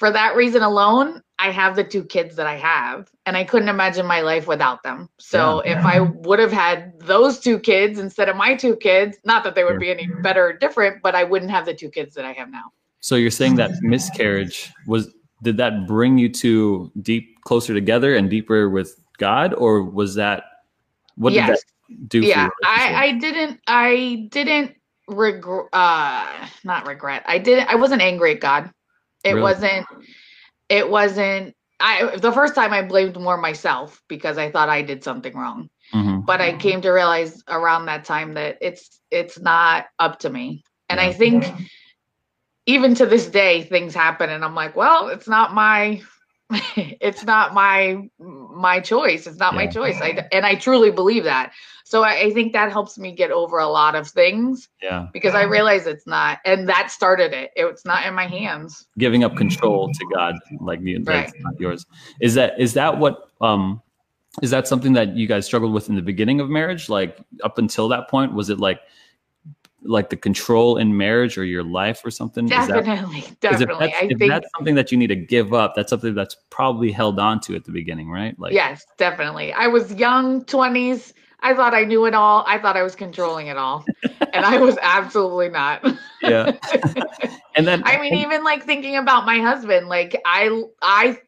for 0.00 0.10
that 0.10 0.34
reason 0.34 0.62
alone, 0.62 1.22
I 1.38 1.50
have 1.50 1.76
the 1.76 1.84
two 1.84 2.02
kids 2.02 2.34
that 2.36 2.46
I 2.46 2.56
have, 2.56 3.10
and 3.26 3.36
I 3.36 3.44
couldn't 3.44 3.68
imagine 3.68 4.06
my 4.06 4.22
life 4.22 4.48
without 4.48 4.82
them. 4.82 5.10
So 5.18 5.62
yeah. 5.62 5.78
if 5.78 5.84
I 5.84 6.00
would 6.00 6.38
have 6.38 6.50
had 6.50 6.98
those 7.00 7.38
two 7.38 7.58
kids 7.58 7.98
instead 7.98 8.30
of 8.30 8.34
my 8.34 8.54
two 8.54 8.76
kids, 8.76 9.18
not 9.26 9.44
that 9.44 9.54
they 9.54 9.62
would 9.62 9.78
be 9.78 9.90
any 9.90 10.08
better 10.22 10.46
or 10.46 10.52
different, 10.54 11.02
but 11.02 11.14
I 11.14 11.24
wouldn't 11.24 11.50
have 11.50 11.66
the 11.66 11.74
two 11.74 11.90
kids 11.90 12.14
that 12.14 12.24
I 12.24 12.32
have 12.32 12.50
now. 12.50 12.72
So 13.00 13.16
you're 13.16 13.30
saying 13.30 13.56
that 13.56 13.72
miscarriage 13.82 14.72
was 14.86 15.12
did 15.42 15.58
that 15.58 15.86
bring 15.86 16.16
you 16.16 16.30
to 16.30 16.90
deep 17.02 17.38
closer 17.44 17.74
together 17.74 18.16
and 18.16 18.30
deeper 18.30 18.70
with 18.70 19.04
God, 19.18 19.52
or 19.52 19.82
was 19.82 20.14
that 20.14 20.44
what 21.16 21.34
yes. 21.34 21.46
did 21.46 21.56
that 21.98 22.08
do? 22.08 22.20
Yeah, 22.20 22.48
I, 22.64 22.94
I 22.94 23.12
didn't. 23.18 23.60
I 23.66 24.28
didn't 24.30 24.76
regret. 25.08 25.66
Uh, 25.74 26.48
not 26.64 26.86
regret. 26.86 27.22
I 27.26 27.36
didn't. 27.36 27.68
I 27.68 27.74
wasn't 27.74 28.00
angry 28.00 28.32
at 28.32 28.40
God. 28.40 28.70
It 29.24 29.30
really? 29.30 29.42
wasn't 29.42 29.86
it 30.68 30.88
wasn't 30.88 31.54
I 31.80 32.16
the 32.16 32.32
first 32.32 32.54
time 32.54 32.72
I 32.72 32.82
blamed 32.82 33.18
more 33.18 33.36
myself 33.36 34.02
because 34.08 34.38
I 34.38 34.50
thought 34.50 34.68
I 34.68 34.82
did 34.82 35.02
something 35.02 35.34
wrong. 35.34 35.70
Mm-hmm. 35.94 36.20
But 36.20 36.40
I 36.40 36.56
came 36.56 36.80
to 36.82 36.90
realize 36.90 37.42
around 37.48 37.86
that 37.86 38.04
time 38.04 38.34
that 38.34 38.58
it's 38.60 39.00
it's 39.10 39.38
not 39.40 39.86
up 39.98 40.20
to 40.20 40.30
me. 40.30 40.62
And 40.88 41.00
I 41.00 41.12
think 41.12 41.44
even 42.66 42.94
to 42.96 43.06
this 43.06 43.26
day 43.26 43.62
things 43.62 43.94
happen 43.94 44.30
and 44.30 44.44
I'm 44.44 44.54
like, 44.54 44.76
well, 44.76 45.08
it's 45.08 45.28
not 45.28 45.54
my 45.54 46.02
it's 46.76 47.24
not 47.24 47.54
my 47.54 48.08
my 48.18 48.80
choice. 48.80 49.26
It's 49.26 49.38
not 49.38 49.54
yeah. 49.54 49.58
my 49.58 49.66
choice. 49.66 50.00
I, 50.00 50.26
and 50.32 50.44
I 50.44 50.56
truly 50.56 50.90
believe 50.90 51.24
that. 51.24 51.52
So 51.90 52.04
I, 52.04 52.20
I, 52.20 52.30
think 52.30 52.52
that 52.52 52.70
helps 52.70 52.98
me 52.98 53.10
get 53.10 53.32
over 53.32 53.58
a 53.58 53.66
lot 53.66 53.96
of 53.96 54.06
things. 54.06 54.68
Yeah. 54.80 55.08
Because 55.12 55.34
I 55.34 55.42
realize 55.42 55.88
it's 55.88 56.06
not, 56.06 56.38
and 56.44 56.68
that 56.68 56.92
started 56.92 57.32
it. 57.32 57.50
It's 57.56 57.84
not 57.84 58.06
in 58.06 58.14
my 58.14 58.28
hands. 58.28 58.86
Giving 58.96 59.24
up 59.24 59.34
control 59.34 59.88
to 59.92 60.06
God, 60.14 60.36
like 60.60 60.80
the 60.82 60.98
right. 60.98 61.32
not 61.40 61.58
yours. 61.58 61.86
Is 62.20 62.34
that 62.34 62.60
is 62.60 62.74
that 62.74 62.96
what 62.96 63.28
um 63.40 63.82
is 64.40 64.52
that 64.52 64.68
something 64.68 64.92
that 64.92 65.16
you 65.16 65.26
guys 65.26 65.46
struggled 65.46 65.72
with 65.72 65.88
in 65.88 65.96
the 65.96 66.02
beginning 66.02 66.38
of 66.38 66.48
marriage? 66.48 66.88
Like 66.88 67.18
up 67.42 67.58
until 67.58 67.88
that 67.88 68.08
point, 68.08 68.34
was 68.34 68.50
it 68.50 68.60
like 68.60 68.78
like 69.82 70.10
the 70.10 70.16
control 70.16 70.76
in 70.76 70.96
marriage 70.96 71.36
or 71.36 71.44
your 71.44 71.64
life 71.64 72.04
or 72.04 72.12
something? 72.12 72.46
Definitely, 72.46 73.22
that, 73.22 73.40
definitely. 73.40 73.86
If, 73.86 73.90
that's, 73.90 74.12
if 74.12 74.18
think, 74.18 74.30
that's 74.30 74.48
something 74.56 74.76
that 74.76 74.92
you 74.92 74.98
need 74.98 75.08
to 75.08 75.16
give 75.16 75.52
up, 75.52 75.74
that's 75.74 75.90
something 75.90 76.14
that's 76.14 76.36
probably 76.50 76.92
held 76.92 77.18
on 77.18 77.40
to 77.40 77.56
at 77.56 77.64
the 77.64 77.72
beginning, 77.72 78.08
right? 78.08 78.38
Like 78.38 78.52
yes, 78.52 78.86
definitely. 78.96 79.52
I 79.52 79.66
was 79.66 79.92
young, 79.94 80.44
twenties. 80.44 81.14
I 81.42 81.54
thought 81.54 81.74
I 81.74 81.84
knew 81.84 82.04
it 82.06 82.14
all. 82.14 82.44
I 82.46 82.58
thought 82.58 82.76
I 82.76 82.82
was 82.82 82.94
controlling 82.94 83.46
it 83.46 83.56
all, 83.56 83.84
and 84.32 84.44
I 84.44 84.58
was 84.58 84.78
absolutely 84.82 85.48
not. 85.48 85.84
yeah. 86.22 86.52
and 87.56 87.66
then 87.66 87.82
I 87.86 88.00
mean, 88.00 88.14
even 88.14 88.44
like 88.44 88.64
thinking 88.64 88.96
about 88.96 89.24
my 89.24 89.38
husband, 89.38 89.88
like 89.88 90.20
I 90.24 90.62
I 90.82 91.18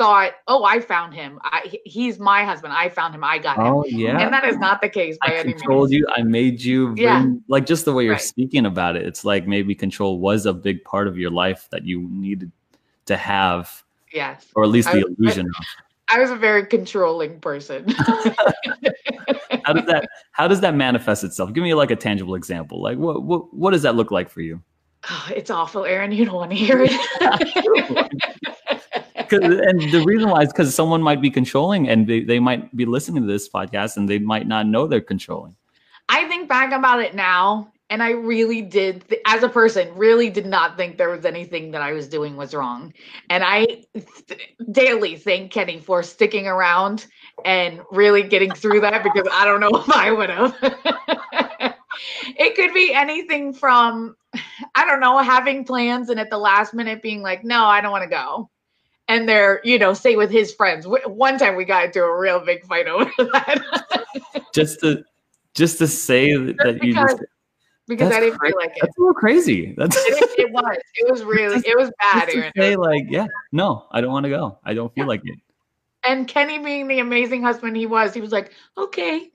thought, 0.00 0.32
oh, 0.48 0.64
I 0.64 0.80
found 0.80 1.12
him. 1.12 1.38
I, 1.42 1.70
he's 1.84 2.18
my 2.18 2.42
husband. 2.42 2.72
I 2.72 2.88
found 2.88 3.14
him. 3.14 3.22
I 3.22 3.36
got 3.36 3.58
him. 3.58 3.66
Oh 3.66 3.84
yeah, 3.84 4.18
and 4.18 4.32
that 4.32 4.46
is 4.46 4.56
not 4.56 4.80
the 4.80 4.88
case 4.88 5.18
by 5.20 5.34
I 5.34 5.36
any 5.36 5.52
controlled 5.52 5.90
means. 5.90 6.00
you. 6.00 6.06
I 6.10 6.22
made 6.22 6.62
you. 6.62 6.94
Yeah. 6.96 7.20
Bring, 7.20 7.44
like 7.48 7.66
just 7.66 7.84
the 7.84 7.92
way 7.92 8.04
you're 8.04 8.14
right. 8.14 8.22
speaking 8.22 8.64
about 8.64 8.96
it, 8.96 9.06
it's 9.06 9.26
like 9.26 9.46
maybe 9.46 9.74
control 9.74 10.18
was 10.18 10.46
a 10.46 10.54
big 10.54 10.82
part 10.84 11.06
of 11.06 11.18
your 11.18 11.30
life 11.30 11.68
that 11.70 11.84
you 11.84 12.08
needed 12.10 12.50
to 13.06 13.16
have. 13.18 13.84
Yes, 14.10 14.46
or 14.54 14.64
at 14.64 14.70
least 14.70 14.90
the 14.90 14.98
I, 14.98 15.02
illusion 15.02 15.46
I, 15.54 15.58
of. 15.58 15.66
I 16.12 16.18
was 16.18 16.30
a 16.30 16.36
very 16.36 16.66
controlling 16.66 17.40
person. 17.40 17.88
how 19.64 19.72
does 19.72 19.86
that 19.86 20.08
How 20.32 20.48
does 20.48 20.60
that 20.60 20.74
manifest 20.74 21.24
itself? 21.24 21.52
Give 21.52 21.62
me 21.62 21.74
like 21.74 21.90
a 21.90 21.96
tangible 21.96 22.34
example. 22.34 22.82
Like 22.82 22.98
what 22.98 23.22
what 23.22 23.54
what 23.54 23.70
does 23.72 23.82
that 23.82 23.96
look 23.96 24.10
like 24.10 24.30
for 24.30 24.40
you? 24.40 24.62
Oh, 25.08 25.28
it's 25.34 25.50
awful, 25.50 25.84
Aaron. 25.84 26.12
You 26.12 26.26
don't 26.26 26.34
want 26.34 26.50
to 26.50 26.56
hear 26.56 26.82
it. 26.82 26.90
and 29.32 29.92
the 29.92 30.02
reason 30.04 30.28
why 30.28 30.42
is 30.42 30.48
because 30.48 30.74
someone 30.74 31.02
might 31.02 31.22
be 31.22 31.30
controlling 31.30 31.88
and 31.88 32.06
they, 32.06 32.20
they 32.20 32.38
might 32.38 32.74
be 32.76 32.84
listening 32.84 33.22
to 33.22 33.28
this 33.28 33.48
podcast 33.48 33.96
and 33.96 34.08
they 34.08 34.18
might 34.18 34.46
not 34.46 34.66
know 34.66 34.86
they're 34.86 35.00
controlling. 35.00 35.56
I 36.10 36.28
think 36.28 36.48
back 36.48 36.72
about 36.72 37.00
it 37.00 37.14
now, 37.14 37.72
and 37.90 38.04
I 38.04 38.10
really 38.10 38.62
did, 38.62 39.06
th- 39.08 39.20
as 39.26 39.42
a 39.42 39.48
person, 39.48 39.92
really 39.96 40.30
did 40.30 40.46
not 40.46 40.76
think 40.76 40.96
there 40.96 41.10
was 41.10 41.24
anything 41.24 41.72
that 41.72 41.82
I 41.82 41.92
was 41.92 42.06
doing 42.06 42.36
was 42.36 42.54
wrong. 42.54 42.94
And 43.28 43.42
I 43.42 43.66
th- 43.94 44.56
daily 44.70 45.16
thank 45.16 45.50
Kenny 45.50 45.80
for 45.80 46.04
sticking 46.04 46.46
around 46.46 47.08
and 47.44 47.80
really 47.90 48.22
getting 48.22 48.52
through 48.52 48.80
that 48.82 49.02
because 49.02 49.26
I 49.32 49.44
don't 49.44 49.58
know 49.58 49.70
if 49.74 49.90
I 49.90 50.12
would 50.12 50.30
have. 50.30 50.56
it 52.38 52.54
could 52.54 52.72
be 52.72 52.94
anything 52.94 53.52
from, 53.52 54.14
I 54.76 54.86
don't 54.86 55.00
know, 55.00 55.18
having 55.18 55.64
plans 55.64 56.10
and 56.10 56.20
at 56.20 56.30
the 56.30 56.38
last 56.38 56.72
minute 56.72 57.02
being 57.02 57.22
like, 57.22 57.42
no, 57.42 57.64
I 57.64 57.80
don't 57.80 57.90
want 57.90 58.04
to 58.04 58.10
go. 58.10 58.48
And 59.08 59.28
they're, 59.28 59.60
you 59.64 59.80
know, 59.80 59.94
say 59.94 60.14
with 60.14 60.30
his 60.30 60.54
friends. 60.54 60.86
One 60.86 61.38
time 61.38 61.56
we 61.56 61.64
got 61.64 61.86
into 61.86 62.04
a 62.04 62.18
real 62.18 62.38
big 62.38 62.64
fight 62.66 62.86
over 62.86 63.10
that. 63.18 64.14
just 64.54 64.78
to 64.80 65.02
just 65.54 65.78
to 65.78 65.88
say 65.88 66.36
that, 66.36 66.56
that 66.58 66.84
you 66.84 66.94
just 66.94 67.20
because 67.90 68.12
I 68.12 68.20
didn't 68.20 68.38
cra- 68.38 68.48
feel 68.48 68.56
like 68.56 68.70
it. 68.70 68.78
That's 68.80 68.96
a 68.96 69.00
little 69.00 69.14
crazy. 69.14 69.74
That's 69.76 69.96
it, 69.96 70.38
it 70.38 70.52
was. 70.52 70.76
It 70.94 71.10
was 71.10 71.22
really. 71.24 71.60
It 71.66 71.76
was 71.76 71.90
bad. 72.00 72.30
To 72.30 72.52
say 72.56 72.76
like, 72.76 73.04
yeah, 73.08 73.26
no, 73.52 73.86
I 73.90 74.00
don't 74.00 74.12
want 74.12 74.24
to 74.24 74.30
go. 74.30 74.58
I 74.64 74.72
don't 74.74 74.94
feel 74.94 75.04
yeah. 75.04 75.08
like 75.08 75.22
it. 75.24 75.38
And 76.04 76.26
Kenny, 76.26 76.58
being 76.58 76.88
the 76.88 77.00
amazing 77.00 77.42
husband 77.42 77.76
he 77.76 77.84
was, 77.84 78.14
he 78.14 78.22
was 78.22 78.32
like, 78.32 78.52
okay. 78.78 79.30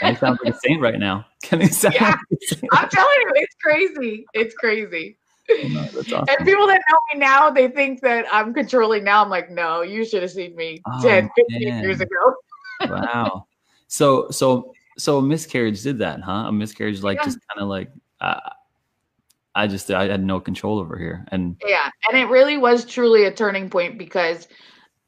Kenny 0.00 0.16
sounds 0.16 0.40
like 0.44 0.54
a 0.54 0.58
saint 0.58 0.82
right 0.82 0.98
now. 0.98 1.24
Kenny 1.42 1.68
sounds. 1.68 1.94
Yeah, 1.94 2.16
like 2.40 2.70
I'm 2.72 2.88
telling 2.90 3.16
you, 3.20 3.32
it's 3.36 3.54
crazy. 3.62 4.26
It's 4.34 4.54
crazy. 4.56 5.16
No, 5.48 5.80
awesome. 5.98 6.24
And 6.28 6.44
people 6.46 6.66
that 6.66 6.82
know 6.90 6.98
me 7.14 7.20
now, 7.20 7.50
they 7.50 7.68
think 7.68 8.00
that 8.02 8.26
I'm 8.32 8.52
controlling 8.52 9.04
now. 9.04 9.22
I'm 9.22 9.30
like, 9.30 9.50
no, 9.50 9.82
you 9.82 10.04
should 10.04 10.22
have 10.22 10.32
seen 10.32 10.54
me 10.56 10.82
oh, 10.92 11.02
10, 11.02 11.30
15 11.36 11.68
man. 11.68 11.82
years 11.84 12.00
ago. 12.00 12.34
wow. 12.82 13.46
So, 13.86 14.28
so 14.30 14.74
so 14.98 15.18
a 15.18 15.22
miscarriage 15.22 15.82
did 15.82 15.98
that, 15.98 16.20
huh? 16.20 16.46
A 16.48 16.52
miscarriage, 16.52 17.02
like, 17.02 17.18
yeah. 17.18 17.24
just 17.24 17.38
kind 17.48 17.62
of 17.62 17.68
like, 17.68 17.90
uh, 18.20 18.40
I 19.54 19.66
just, 19.66 19.90
I 19.90 20.08
had 20.08 20.24
no 20.24 20.40
control 20.40 20.78
over 20.78 20.98
here. 20.98 21.26
And 21.30 21.56
yeah, 21.66 21.90
and 22.08 22.18
it 22.18 22.24
really 22.26 22.56
was 22.56 22.84
truly 22.84 23.24
a 23.24 23.32
turning 23.32 23.68
point 23.68 23.98
because 23.98 24.48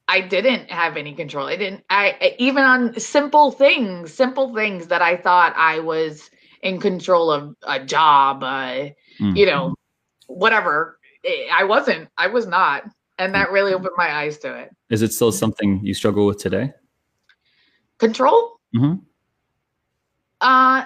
I 0.09 0.21
didn't 0.21 0.71
have 0.71 0.97
any 0.97 1.15
control. 1.15 1.47
I 1.47 1.57
didn't, 1.57 1.83
I, 1.89 2.35
even 2.39 2.63
on 2.63 2.99
simple 3.01 3.51
things, 3.51 4.13
simple 4.13 4.55
things 4.55 4.89
that 4.89 5.01
I 5.01 5.17
thought 5.17 5.55
I 5.57 5.81
was 5.81 6.31
in 6.63 6.79
control 6.79 7.31
of 7.31 7.55
a 7.67 7.83
job, 7.85 8.43
uh, 8.43 8.47
mm-hmm. 8.47 9.37
you 9.37 9.47
know, 9.47 9.75
whatever. 10.27 10.99
Eh, 11.25 11.47
I 11.53 11.65
wasn't, 11.65 12.09
I 12.19 12.27
was 12.27 12.47
not. 12.47 12.85
And 13.19 13.35
that 13.35 13.51
really 13.51 13.73
opened 13.73 13.93
my 13.97 14.13
eyes 14.13 14.39
to 14.39 14.55
it. 14.59 14.71
Is 14.91 15.01
it 15.01 15.13
still 15.13 15.31
something 15.33 15.81
you 15.85 15.95
struggle 15.95 16.27
with 16.27 16.39
today? 16.39 16.73
Control? 17.99 18.59
Mm-hmm. 18.77 18.95
Uh, 20.45 20.85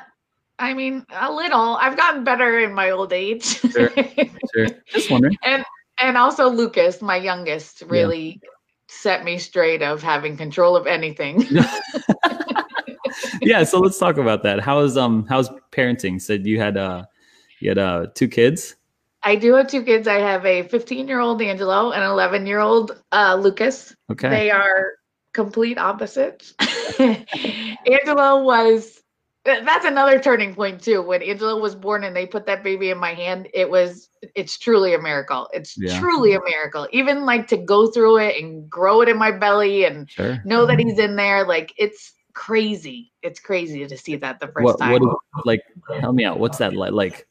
I 0.61 0.73
mean, 0.73 1.05
a 1.11 1.33
little. 1.33 1.77
I've 1.77 1.97
gotten 1.97 2.23
better 2.23 2.61
in 2.61 2.73
my 2.73 2.91
old 2.91 3.13
age. 3.13 3.45
sure, 3.61 3.91
sure. 4.55 4.67
Just 4.87 5.11
wondering. 5.11 5.37
And 5.43 5.65
and 6.01 6.17
also 6.17 6.49
Lucas, 6.49 7.03
my 7.03 7.17
youngest, 7.17 7.83
really 7.83 8.41
yeah. 8.43 8.49
set 8.87 9.25
me 9.25 9.37
straight 9.37 9.83
of 9.83 10.01
having 10.01 10.37
control 10.37 10.77
of 10.77 10.87
anything. 10.87 11.45
yeah, 13.43 13.65
so 13.65 13.81
let's 13.81 13.99
talk 13.99 14.17
about 14.17 14.45
that. 14.45 14.61
How's 14.61 14.97
um 14.97 15.27
how's 15.29 15.51
parenting? 15.73 16.21
Said 16.21 16.47
you 16.47 16.61
had 16.61 16.77
uh 16.77 17.05
you 17.59 17.71
had 17.71 17.79
uh 17.79 18.07
two 18.15 18.29
kids. 18.29 18.77
I 19.25 19.35
do 19.35 19.55
have 19.55 19.67
two 19.67 19.83
kids. 19.83 20.07
I 20.07 20.21
have 20.21 20.47
a 20.47 20.63
15 20.63 21.09
year 21.09 21.19
old 21.19 21.43
Angelo 21.43 21.91
and 21.91 22.05
11 22.05 22.47
year 22.47 22.61
old 22.61 23.03
uh, 23.11 23.35
Lucas. 23.35 23.93
Okay. 24.09 24.29
They 24.29 24.51
are 24.53 24.93
complete 25.33 25.77
opposites. 25.77 26.55
Angelo 27.01 28.45
was 28.45 29.03
that's 29.45 29.85
another 29.85 30.19
turning 30.21 30.55
point 30.55 30.83
too. 30.83 31.03
When 31.03 31.23
Angelo 31.23 31.59
was 31.59 31.75
born 31.75 32.05
and 32.05 32.15
they 32.15 32.27
put 32.27 32.47
that 32.47 32.63
baby 32.63 32.91
in 32.91 32.99
my 32.99 33.15
hand, 33.15 33.49
it 33.55 33.71
was 33.71 34.11
it's 34.35 34.59
truly 34.59 34.95
a 34.95 35.01
miracle. 35.01 35.49
It's 35.53 35.77
yeah. 35.79 35.99
truly 35.99 36.35
a 36.35 36.41
miracle. 36.45 36.87
Even 36.93 37.25
like 37.25 37.47
to 37.49 37.57
go 37.57 37.87
through 37.91 38.19
it 38.19 38.43
and 38.43 38.69
grow 38.69 39.01
it 39.01 39.09
in 39.09 39.17
my 39.17 39.31
belly 39.31 39.85
and 39.85 40.11
sure. 40.11 40.43
know 40.45 40.67
that 40.67 40.79
he's 40.79 40.99
in 40.99 41.17
there, 41.17 41.47
like 41.47 41.73
it's 41.79 42.13
crazy. 42.35 43.13
It's 43.23 43.41
crazy 43.41 43.87
to 43.87 43.97
see 43.97 44.17
that 44.17 44.41
the 44.41 44.49
first 44.49 44.65
what, 44.65 44.79
time. 44.79 44.93
What 44.93 45.03
is, 45.03 45.45
like 45.45 45.63
help 46.01 46.15
me 46.15 46.25
out. 46.25 46.39
What's 46.39 46.59
that 46.59 46.75
like? 46.75 46.93
Like 46.93 47.27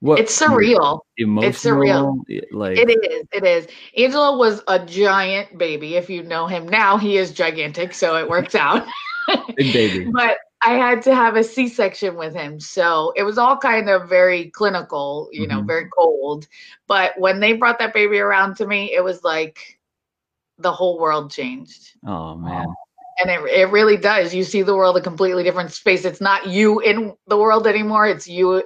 what 0.00 0.18
it's 0.18 0.38
surreal. 0.38 1.00
Emotional, 1.18 1.50
it's 1.50 1.64
surreal. 1.64 2.18
Eh, 2.30 2.40
like 2.52 2.78
it 2.78 2.90
is. 2.90 3.26
It 3.32 3.44
is. 3.44 3.66
Angelo 3.96 4.36
was 4.36 4.62
a 4.68 4.84
giant 4.84 5.56
baby. 5.58 5.96
If 5.96 6.10
you 6.10 6.22
know 6.22 6.46
him 6.46 6.68
now, 6.68 6.96
he 6.98 7.16
is 7.16 7.30
gigantic, 7.30 7.94
so 7.94 8.16
it 8.16 8.28
works 8.28 8.54
out. 8.54 8.86
Big 9.56 9.72
baby. 9.72 10.10
but 10.12 10.38
I 10.62 10.72
had 10.72 11.02
to 11.02 11.14
have 11.14 11.36
a 11.36 11.44
C 11.44 11.68
section 11.68 12.16
with 12.16 12.34
him. 12.34 12.58
So 12.60 13.12
it 13.16 13.22
was 13.22 13.38
all 13.38 13.56
kind 13.56 13.88
of 13.88 14.08
very 14.08 14.50
clinical, 14.50 15.28
you 15.32 15.46
know, 15.46 15.58
mm-hmm. 15.58 15.66
very 15.66 15.88
cold. 15.96 16.46
But 16.86 17.18
when 17.18 17.40
they 17.40 17.52
brought 17.52 17.78
that 17.78 17.94
baby 17.94 18.18
around 18.18 18.56
to 18.56 18.66
me, 18.66 18.92
it 18.92 19.04
was 19.04 19.22
like 19.22 19.78
the 20.58 20.72
whole 20.72 20.98
world 20.98 21.30
changed. 21.30 21.92
Oh, 22.06 22.36
man. 22.36 22.66
And 23.18 23.30
it, 23.30 23.40
it 23.50 23.70
really 23.70 23.96
does. 23.96 24.34
You 24.34 24.44
see 24.44 24.62
the 24.62 24.74
world 24.74 24.96
a 24.96 25.00
completely 25.00 25.42
different 25.42 25.72
space. 25.72 26.04
It's 26.04 26.20
not 26.20 26.46
you 26.46 26.80
in 26.80 27.14
the 27.26 27.36
world 27.36 27.66
anymore, 27.66 28.06
it's 28.06 28.28
you 28.28 28.62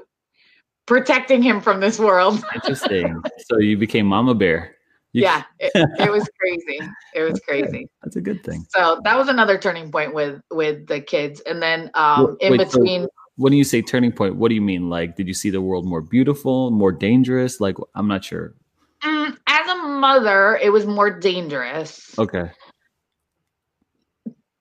protecting 0.87 1.43
him 1.43 1.61
from 1.61 1.81
this 1.81 1.99
world. 1.99 2.43
Interesting. 2.55 3.23
so 3.47 3.59
you 3.59 3.76
became 3.76 4.07
Mama 4.07 4.35
Bear 4.35 4.76
yeah, 5.12 5.45
it, 5.59 5.73
it, 5.75 6.11
was 6.11 6.29
crazy. 6.38 6.81
It 7.14 7.23
was 7.23 7.40
crazy. 7.40 7.88
That's 8.02 8.17
a 8.17 8.21
good 8.21 8.43
thing. 8.45 8.64
So 8.71 9.00
that 9.05 9.17
was 9.17 9.29
another 9.29 9.59
turning 9.59 9.90
point 9.90 10.14
with 10.14 10.40
with 10.50 10.87
the 10.87 11.00
kids, 11.00 11.40
and 11.40 11.62
then 11.62 11.90
um, 11.95 12.37
in 12.40 12.57
between. 12.57 13.02
So 13.02 13.09
when 13.37 13.52
you 13.52 13.64
say 13.64 13.81
turning 13.81 14.12
point, 14.12 14.37
what 14.37 14.50
do 14.50 14.55
you 14.55 14.61
mean? 14.61 14.90
Like, 14.90 15.17
did 15.17 15.26
you 15.26 15.35
see 15.35 15.50
the 15.50 15.61
world 15.61 15.87
more 15.87 16.02
beautiful, 16.02 16.71
more 16.71 16.93
dangerous? 16.93 17.61
Like, 17.61 17.76
I'm 17.95 18.07
not 18.07 18.23
sure. 18.23 18.55
Mm, 19.02 19.37
as 19.47 19.69
a 19.69 19.76
mother, 19.76 20.59
it 20.62 20.71
was 20.71 20.87
more 20.87 21.11
dangerous. 21.11 22.19
Okay. 22.19 22.50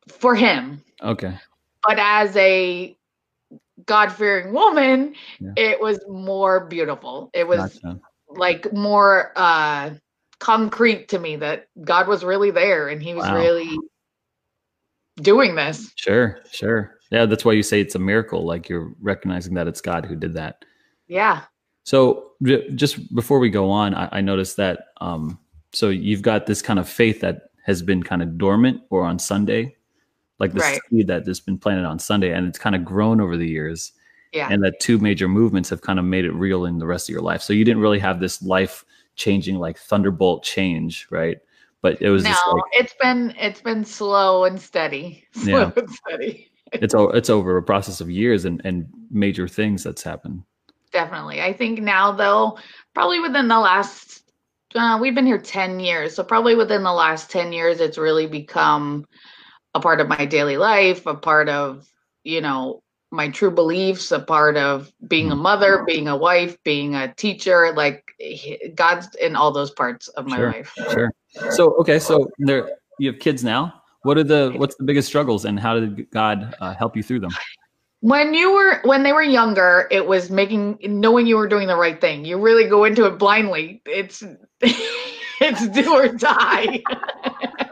For 0.08 0.34
him. 0.34 0.82
Okay. 1.04 1.38
But 1.84 2.00
as 2.00 2.36
a 2.38 2.98
God 3.86 4.12
fearing 4.12 4.54
woman, 4.54 5.14
yeah. 5.40 5.52
it 5.58 5.82
was 5.82 6.00
more 6.08 6.66
beautiful. 6.68 7.30
It 7.34 7.48
was 7.48 7.80
gotcha. 7.80 8.00
like 8.30 8.72
more 8.72 9.34
uh 9.36 9.92
concrete 10.40 11.10
to 11.10 11.20
me 11.20 11.36
that 11.38 11.68
God 11.84 12.08
was 12.08 12.24
really 12.24 12.52
there 12.52 12.90
and 12.90 13.02
he 13.02 13.14
was 13.14 13.26
wow. 13.26 13.36
really 13.36 13.78
doing 15.18 15.56
this. 15.56 15.92
Sure, 15.96 16.40
sure. 16.52 16.96
Yeah, 17.12 17.26
that's 17.26 17.44
why 17.44 17.54
you 17.54 17.64
say 17.64 17.82
it's 17.82 17.96
a 17.96 18.00
miracle. 18.00 18.46
Like 18.46 18.70
you're 18.70 18.94
recognizing 19.02 19.54
that 19.56 19.68
it's 19.68 19.82
God 19.82 20.06
who 20.06 20.16
did 20.16 20.34
that. 20.36 20.64
Yeah. 21.08 21.42
So 21.84 22.32
just 22.76 23.14
before 23.16 23.40
we 23.40 23.50
go 23.50 23.70
on, 23.70 23.96
I, 23.96 24.10
I 24.14 24.22
noticed 24.22 24.58
that 24.58 24.88
um, 25.02 25.40
so 25.74 25.90
you've 25.90 26.22
got 26.22 26.46
this 26.46 26.62
kind 26.62 26.80
of 26.80 26.88
faith 26.88 27.22
that 27.22 27.50
has 27.66 27.82
been 27.82 28.04
kind 28.04 28.22
of 28.22 28.38
dormant 28.38 28.82
or 28.90 29.04
on 29.04 29.20
Sunday, 29.20 29.76
like 30.40 30.54
the 30.54 30.60
right. 30.60 30.80
seed 30.90 31.08
that 31.08 31.28
has 31.28 31.40
been 31.40 31.58
planted 31.58 31.86
on 31.86 32.00
Sunday, 32.00 32.32
and 32.32 32.48
it's 32.48 32.60
kind 32.60 32.76
of 32.76 32.86
grown 32.86 33.20
over 33.20 33.38
the 33.38 33.48
years. 33.48 33.92
Yeah. 34.32 34.48
And 34.52 34.64
that 34.64 34.80
two 34.80 35.00
major 35.00 35.28
movements 35.28 35.70
have 35.70 35.82
kind 35.82 35.98
of 35.98 36.06
made 36.06 36.24
it 36.24 36.32
real 36.34 36.66
in 36.66 36.78
the 36.78 36.86
rest 36.86 37.10
of 37.10 37.14
your 37.14 37.22
life. 37.24 37.42
So 37.42 37.52
you 37.52 37.66
didn't 37.66 37.82
really 37.82 37.98
have 37.98 38.20
this 38.20 38.44
life 38.44 38.86
changing 39.20 39.60
like 39.60 39.78
thunderbolt 39.78 40.44
change, 40.44 41.08
right? 41.12 41.38
But 41.82 42.02
it 42.02 42.10
was 42.10 42.24
no, 42.24 42.32
like, 42.32 42.64
it's 42.72 42.96
been 43.00 43.36
it's 43.38 43.62
been 43.62 43.86
slow 43.86 44.46
and 44.46 44.60
steady, 44.60 45.26
slow 45.32 45.60
yeah. 45.60 45.72
and 45.76 45.90
steady. 45.90 46.50
it's 46.74 46.96
over. 46.96 47.16
It's 47.16 47.30
over 47.30 47.58
a 47.58 47.64
process 47.64 48.02
of 48.02 48.10
years 48.10 48.46
and 48.46 48.62
and 48.66 48.88
major 49.12 49.48
things 49.48 49.84
that's 49.84 50.02
happened. 50.02 50.44
Definitely, 50.92 51.42
I 51.42 51.54
think 51.54 51.80
now 51.82 52.12
though, 52.12 52.58
probably 52.96 53.20
within 53.20 53.48
the 53.48 53.60
last 53.60 54.24
uh, 54.76 54.98
we've 55.02 55.16
been 55.16 55.26
here 55.26 55.40
10 55.40 55.80
years 55.80 56.14
so 56.14 56.24
probably 56.24 56.54
within 56.54 56.84
the 56.84 56.94
last 56.94 57.32
10 57.32 57.52
years 57.52 57.80
it's 57.80 57.98
really 57.98 58.28
become 58.28 59.04
a 59.74 59.80
part 59.80 60.00
of 60.00 60.08
my 60.08 60.26
daily 60.26 60.58
life 60.58 61.08
a 61.08 61.16
part 61.16 61.50
of 61.50 61.92
you 62.24 62.40
know 62.40 62.84
my 63.12 63.30
true 63.30 63.52
beliefs, 63.52 64.12
a 64.12 64.20
part 64.20 64.56
of 64.58 64.92
being 65.08 65.32
a 65.32 65.34
mm-hmm. 65.34 65.44
mother, 65.44 65.84
being 65.86 66.08
a 66.08 66.16
wife, 66.16 66.58
being 66.64 66.96
a 66.96 67.14
teacher, 67.14 67.74
like 67.76 68.04
God's 68.76 69.14
in 69.16 69.36
all 69.36 69.52
those 69.52 69.72
parts 69.72 70.08
of 70.10 70.28
my 70.28 70.38
sure, 70.38 70.52
life. 70.52 70.74
Sure. 70.92 71.12
So 71.52 71.74
okay, 71.76 72.00
so 72.00 72.30
there 72.38 72.72
you 73.00 73.12
have 73.12 73.20
kids 73.20 73.44
now. 73.44 73.82
What 74.04 74.18
are 74.18 74.24
the 74.24 74.54
what's 74.56 74.76
the 74.76 74.84
biggest 74.84 75.08
struggles, 75.08 75.46
and 75.46 75.60
how 75.60 75.80
did 75.80 76.10
God 76.12 76.56
uh, 76.62 76.74
help 76.74 76.96
you 76.96 77.04
through 77.04 77.22
them? 77.22 77.32
When 78.02 78.34
you 78.34 78.54
were 78.54 78.80
when 78.84 79.04
they 79.04 79.12
were 79.12 79.24
younger, 79.24 79.88
it 79.92 80.06
was 80.06 80.30
making 80.30 80.80
knowing 80.84 81.28
you 81.28 81.36
were 81.36 81.48
doing 81.48 81.68
the 81.68 81.76
right 81.76 82.00
thing. 82.00 82.24
You 82.26 82.40
really 82.40 82.68
go 82.68 82.86
into 82.86 83.06
it 83.06 83.18
blindly. 83.18 83.82
It's 83.86 84.24
it's 84.62 85.68
do 85.70 85.94
or 85.94 86.08
die. 86.10 86.82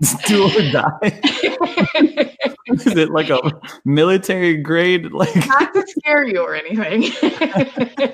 it's 0.00 0.28
do 0.28 0.44
or 0.44 0.72
die. 0.72 2.34
Is 2.66 2.86
it 2.86 3.10
like 3.10 3.30
a 3.30 3.40
military 3.84 4.56
grade? 4.56 5.10
Like 5.12 5.34
not 5.48 5.72
to 5.72 5.84
scare 5.86 6.26
you 6.26 6.40
or 6.40 6.54
anything. 6.54 7.04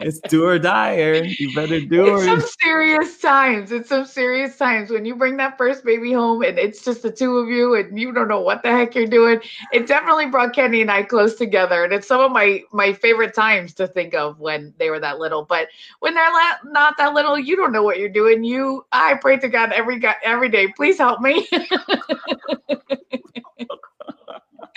it's 0.00 0.20
do 0.28 0.44
or 0.44 0.58
die, 0.58 0.96
Aaron. 0.96 1.32
You 1.38 1.54
better 1.54 1.80
do 1.80 2.16
it's 2.16 2.24
it. 2.24 2.26
some 2.26 2.42
serious 2.60 3.18
times. 3.18 3.72
It's 3.72 3.88
some 3.88 4.04
serious 4.04 4.56
times 4.56 4.90
when 4.90 5.04
you 5.04 5.14
bring 5.14 5.36
that 5.36 5.56
first 5.56 5.84
baby 5.84 6.12
home 6.12 6.42
and 6.42 6.58
it's 6.58 6.84
just 6.84 7.02
the 7.02 7.10
two 7.10 7.36
of 7.38 7.48
you 7.48 7.76
and 7.76 7.98
you 7.98 8.12
don't 8.12 8.28
know 8.28 8.40
what 8.40 8.62
the 8.62 8.70
heck 8.70 8.94
you're 8.94 9.06
doing. 9.06 9.40
It 9.72 9.86
definitely 9.86 10.26
brought 10.26 10.54
Kenny 10.54 10.82
and 10.82 10.90
I 10.90 11.02
close 11.04 11.36
together, 11.36 11.84
and 11.84 11.92
it's 11.92 12.08
some 12.08 12.20
of 12.20 12.32
my 12.32 12.62
my 12.72 12.92
favorite 12.92 13.34
times 13.34 13.74
to 13.74 13.86
think 13.86 14.14
of 14.14 14.38
when 14.40 14.74
they 14.78 14.90
were 14.90 15.00
that 15.00 15.18
little. 15.18 15.44
But 15.44 15.68
when 16.00 16.14
they're 16.14 16.32
la- 16.32 16.70
not 16.72 16.96
that 16.98 17.14
little, 17.14 17.38
you 17.38 17.56
don't 17.56 17.72
know 17.72 17.82
what 17.82 17.98
you're 17.98 18.08
doing. 18.08 18.42
You, 18.42 18.84
I 18.92 19.14
pray 19.14 19.38
to 19.38 19.48
God 19.48 19.72
every 19.72 20.02
every 20.24 20.48
day. 20.48 20.68
Please 20.76 20.87
help 20.96 21.20
me. 21.20 21.46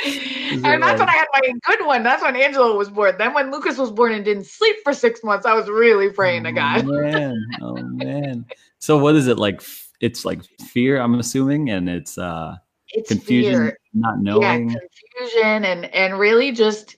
and 0.03 0.82
that's 0.82 1.00
when 1.00 1.10
I 1.10 1.13
had 1.13 1.27
my 1.34 1.53
good 1.65 1.86
one. 1.86 2.03
That's 2.03 2.24
when 2.24 2.36
Angelo 2.36 2.75
was 2.75 2.89
born. 2.89 3.15
Then 3.18 3.34
when 3.34 3.51
Lucas 3.51 3.77
was 3.77 3.91
born 3.91 4.13
and 4.13 4.25
didn't 4.25 4.46
sleep 4.46 4.75
for 4.84 4.94
six 4.94 5.24
months, 5.24 5.46
I 5.46 5.53
was 5.53 5.70
really 5.70 6.10
praying 6.10 6.41
oh, 6.41 6.50
to 6.50 6.51
God. 6.51 6.86
man. 6.86 7.46
Oh 7.62 7.75
man. 7.75 8.46
So 8.80 8.98
what 8.98 9.15
is 9.15 9.27
it 9.27 9.38
like? 9.38 9.62
It's 10.00 10.25
like 10.25 10.44
fear, 10.60 11.00
I'm 11.00 11.13
assuming, 11.20 11.70
and 11.70 11.88
it's 11.88 12.18
uh 12.18 12.58
it's 12.89 13.10
confusion, 13.10 13.53
fear. 13.53 13.77
not 13.94 14.20
knowing. 14.20 14.70
Yeah, 14.70 14.77
confusion 15.20 15.65
and 15.65 15.86
and 15.94 16.20
really 16.20 16.51
just 16.51 16.96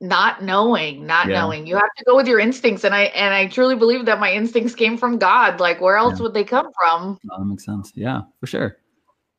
not 0.00 0.42
knowing, 0.42 1.06
not 1.06 1.28
Yeah. 1.28 1.40
knowing. 1.40 1.66
You 1.66 1.76
have 1.76 1.94
to 1.96 2.04
go 2.04 2.16
with 2.16 2.26
your 2.26 2.38
instincts. 2.38 2.84
And 2.84 2.94
I 2.94 3.04
and 3.04 3.34
I 3.34 3.46
truly 3.46 3.76
believe 3.76 4.04
that 4.06 4.20
my 4.20 4.32
instincts 4.32 4.74
came 4.74 4.96
from 4.98 5.18
God. 5.18 5.60
Like 5.60 5.80
where 5.80 5.96
else 5.96 6.18
Yeah. 6.18 6.24
would 6.24 6.34
they 6.34 6.44
come 6.44 6.68
from? 6.78 7.18
That 7.24 7.44
makes 7.44 7.64
sense. 7.64 7.92
Yeah, 7.94 8.22
for 8.40 8.46
sure. 8.46 8.76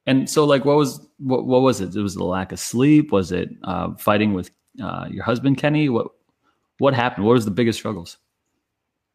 And 0.07 0.29
so, 0.29 0.45
like, 0.45 0.63
what 0.65 0.77
was 0.77 1.05
what 1.19 1.45
what 1.45 1.61
was 1.61 1.81
it? 1.81 1.95
It 1.95 2.01
was 2.01 2.15
the 2.15 2.23
lack 2.23 2.51
of 2.51 2.59
sleep. 2.59 3.11
Was 3.11 3.31
it 3.31 3.49
uh, 3.63 3.93
fighting 3.95 4.33
with 4.33 4.51
uh, 4.81 5.07
your 5.09 5.23
husband, 5.23 5.57
Kenny? 5.57 5.89
What 5.89 6.07
what 6.79 6.93
happened? 6.93 7.25
What 7.25 7.33
was 7.33 7.45
the 7.45 7.51
biggest 7.51 7.77
struggles? 7.79 8.17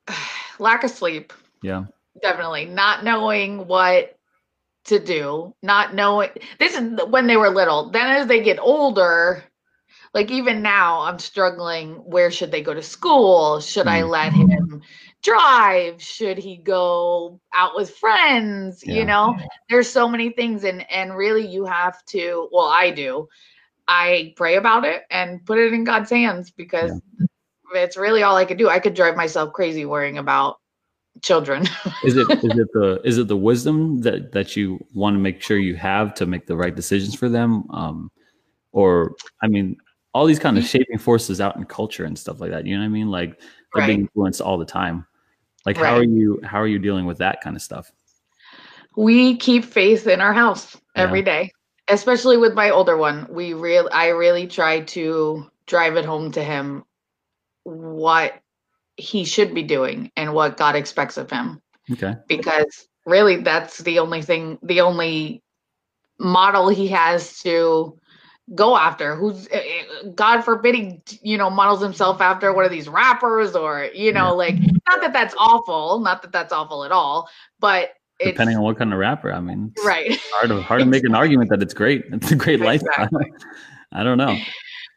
Lack 0.58 0.84
of 0.84 0.90
sleep. 0.90 1.32
Yeah, 1.62 1.84
definitely 2.20 2.66
not 2.66 3.04
knowing 3.04 3.66
what 3.66 4.18
to 4.84 4.98
do 4.98 5.54
not 5.62 5.94
knowing 5.94 6.28
this 6.58 6.74
is 6.74 6.98
when 7.08 7.28
they 7.28 7.36
were 7.36 7.50
little 7.50 7.88
then 7.90 8.10
as 8.16 8.26
they 8.26 8.42
get 8.42 8.58
older 8.58 9.44
like 10.14 10.30
even 10.30 10.62
now 10.62 11.00
i'm 11.02 11.18
struggling 11.18 11.94
where 12.04 12.30
should 12.30 12.50
they 12.50 12.62
go 12.62 12.74
to 12.74 12.82
school? 12.82 13.60
Should 13.60 13.86
i 13.86 14.02
let 14.02 14.32
him 14.32 14.82
drive? 15.22 16.02
Should 16.02 16.38
he 16.38 16.56
go 16.56 17.40
out 17.54 17.76
with 17.76 17.90
friends? 17.96 18.82
Yeah. 18.84 18.94
you 18.94 19.04
know 19.04 19.36
there's 19.68 19.88
so 19.88 20.08
many 20.08 20.30
things 20.30 20.64
and 20.64 20.90
and 20.90 21.16
really 21.16 21.46
you 21.46 21.64
have 21.64 22.04
to 22.06 22.48
well 22.52 22.66
i 22.68 22.90
do. 22.90 23.28
I 23.88 24.32
pray 24.36 24.56
about 24.56 24.84
it 24.84 25.02
and 25.10 25.44
put 25.44 25.58
it 25.58 25.72
in 25.72 25.84
god's 25.84 26.10
hands 26.10 26.50
because 26.50 27.00
it's 27.74 27.96
really 27.96 28.22
all 28.22 28.36
i 28.36 28.44
could 28.44 28.58
do. 28.58 28.68
I 28.68 28.78
could 28.78 28.94
drive 28.94 29.16
myself 29.16 29.52
crazy 29.52 29.84
worrying 29.84 30.18
about 30.18 30.58
children. 31.20 31.66
Is 32.04 32.16
it 32.16 32.30
is 32.44 32.58
it 32.58 32.68
the 32.72 33.00
is 33.04 33.18
it 33.18 33.28
the 33.28 33.36
wisdom 33.36 34.00
that 34.02 34.32
that 34.32 34.56
you 34.56 34.84
want 34.94 35.14
to 35.14 35.18
make 35.18 35.42
sure 35.42 35.58
you 35.58 35.76
have 35.76 36.14
to 36.14 36.26
make 36.26 36.46
the 36.46 36.56
right 36.56 36.74
decisions 36.74 37.14
for 37.14 37.28
them? 37.28 37.64
Um, 37.70 38.10
or 38.72 39.14
I 39.42 39.48
mean, 39.48 39.76
all 40.14 40.26
these 40.26 40.38
kind 40.38 40.58
of 40.58 40.64
mm-hmm. 40.64 40.78
shaping 40.78 40.98
forces 40.98 41.40
out 41.40 41.56
in 41.56 41.64
culture 41.64 42.04
and 42.04 42.18
stuff 42.18 42.40
like 42.40 42.50
that. 42.50 42.66
You 42.66 42.74
know 42.74 42.82
what 42.82 42.86
I 42.86 42.90
mean? 42.90 43.10
Like 43.10 43.40
they're 43.74 43.86
being 43.86 44.00
influenced 44.02 44.40
all 44.40 44.58
the 44.58 44.64
time. 44.64 45.06
Like 45.64 45.76
how 45.76 45.96
are 45.96 46.04
you 46.04 46.40
how 46.44 46.60
are 46.60 46.66
you 46.66 46.78
dealing 46.78 47.06
with 47.06 47.18
that 47.18 47.40
kind 47.40 47.56
of 47.56 47.62
stuff? 47.62 47.92
we 48.96 49.36
keep 49.36 49.64
faith 49.64 50.06
in 50.06 50.20
our 50.20 50.32
house 50.32 50.76
every 50.94 51.22
day, 51.22 51.50
especially 51.88 52.36
with 52.36 52.54
my 52.54 52.70
older 52.70 52.96
one 52.96 53.26
we 53.30 53.54
real 53.54 53.88
i 53.92 54.08
really 54.08 54.46
try 54.46 54.80
to 54.80 55.46
drive 55.66 55.96
it 55.96 56.04
home 56.04 56.30
to 56.30 56.42
him 56.42 56.84
what 57.64 58.34
he 58.96 59.24
should 59.24 59.54
be 59.54 59.62
doing 59.62 60.10
and 60.16 60.32
what 60.32 60.56
god 60.56 60.76
expects 60.76 61.16
of 61.16 61.30
him 61.30 61.60
Okay. 61.90 62.14
because 62.28 62.88
really 63.04 63.42
that's 63.42 63.78
the 63.78 63.98
only 63.98 64.22
thing 64.22 64.58
the 64.62 64.80
only 64.80 65.42
model 66.18 66.68
he 66.68 66.88
has 66.88 67.38
to 67.40 67.98
go 68.54 68.76
after 68.76 69.14
who's 69.16 69.48
eh, 69.50 69.60
eh, 69.60 70.08
god 70.14 70.42
forbidding 70.42 71.02
you 71.22 71.38
know 71.38 71.48
models 71.48 71.82
himself 71.82 72.20
after 72.20 72.52
one 72.52 72.64
of 72.64 72.70
these 72.70 72.88
rappers 72.88 73.54
or 73.54 73.88
you 73.94 74.12
know 74.12 74.34
like 74.34 74.56
not 74.88 75.00
that 75.00 75.12
that's 75.12 75.34
awful 75.38 76.00
not 76.00 76.22
that 76.22 76.32
that's 76.32 76.52
awful 76.52 76.84
at 76.84 76.92
all 76.92 77.28
but 77.60 77.92
it's 78.18 78.32
Depending 78.32 78.56
on 78.56 78.62
what 78.62 78.78
kind 78.78 78.92
of 78.92 79.00
rapper. 79.00 79.32
I 79.32 79.40
mean, 79.40 79.72
it's 79.74 79.84
right 79.84 80.16
hard 80.34 80.50
to 80.50 80.62
hard 80.62 80.80
to 80.80 80.86
make 80.86 81.02
an 81.02 81.14
argument 81.14 81.50
that 81.50 81.60
it's 81.60 81.74
great. 81.74 82.04
It's 82.12 82.30
a 82.30 82.36
great 82.36 82.60
lifestyle. 82.60 83.08
I 83.92 84.04
don't 84.04 84.18
know. 84.18 84.38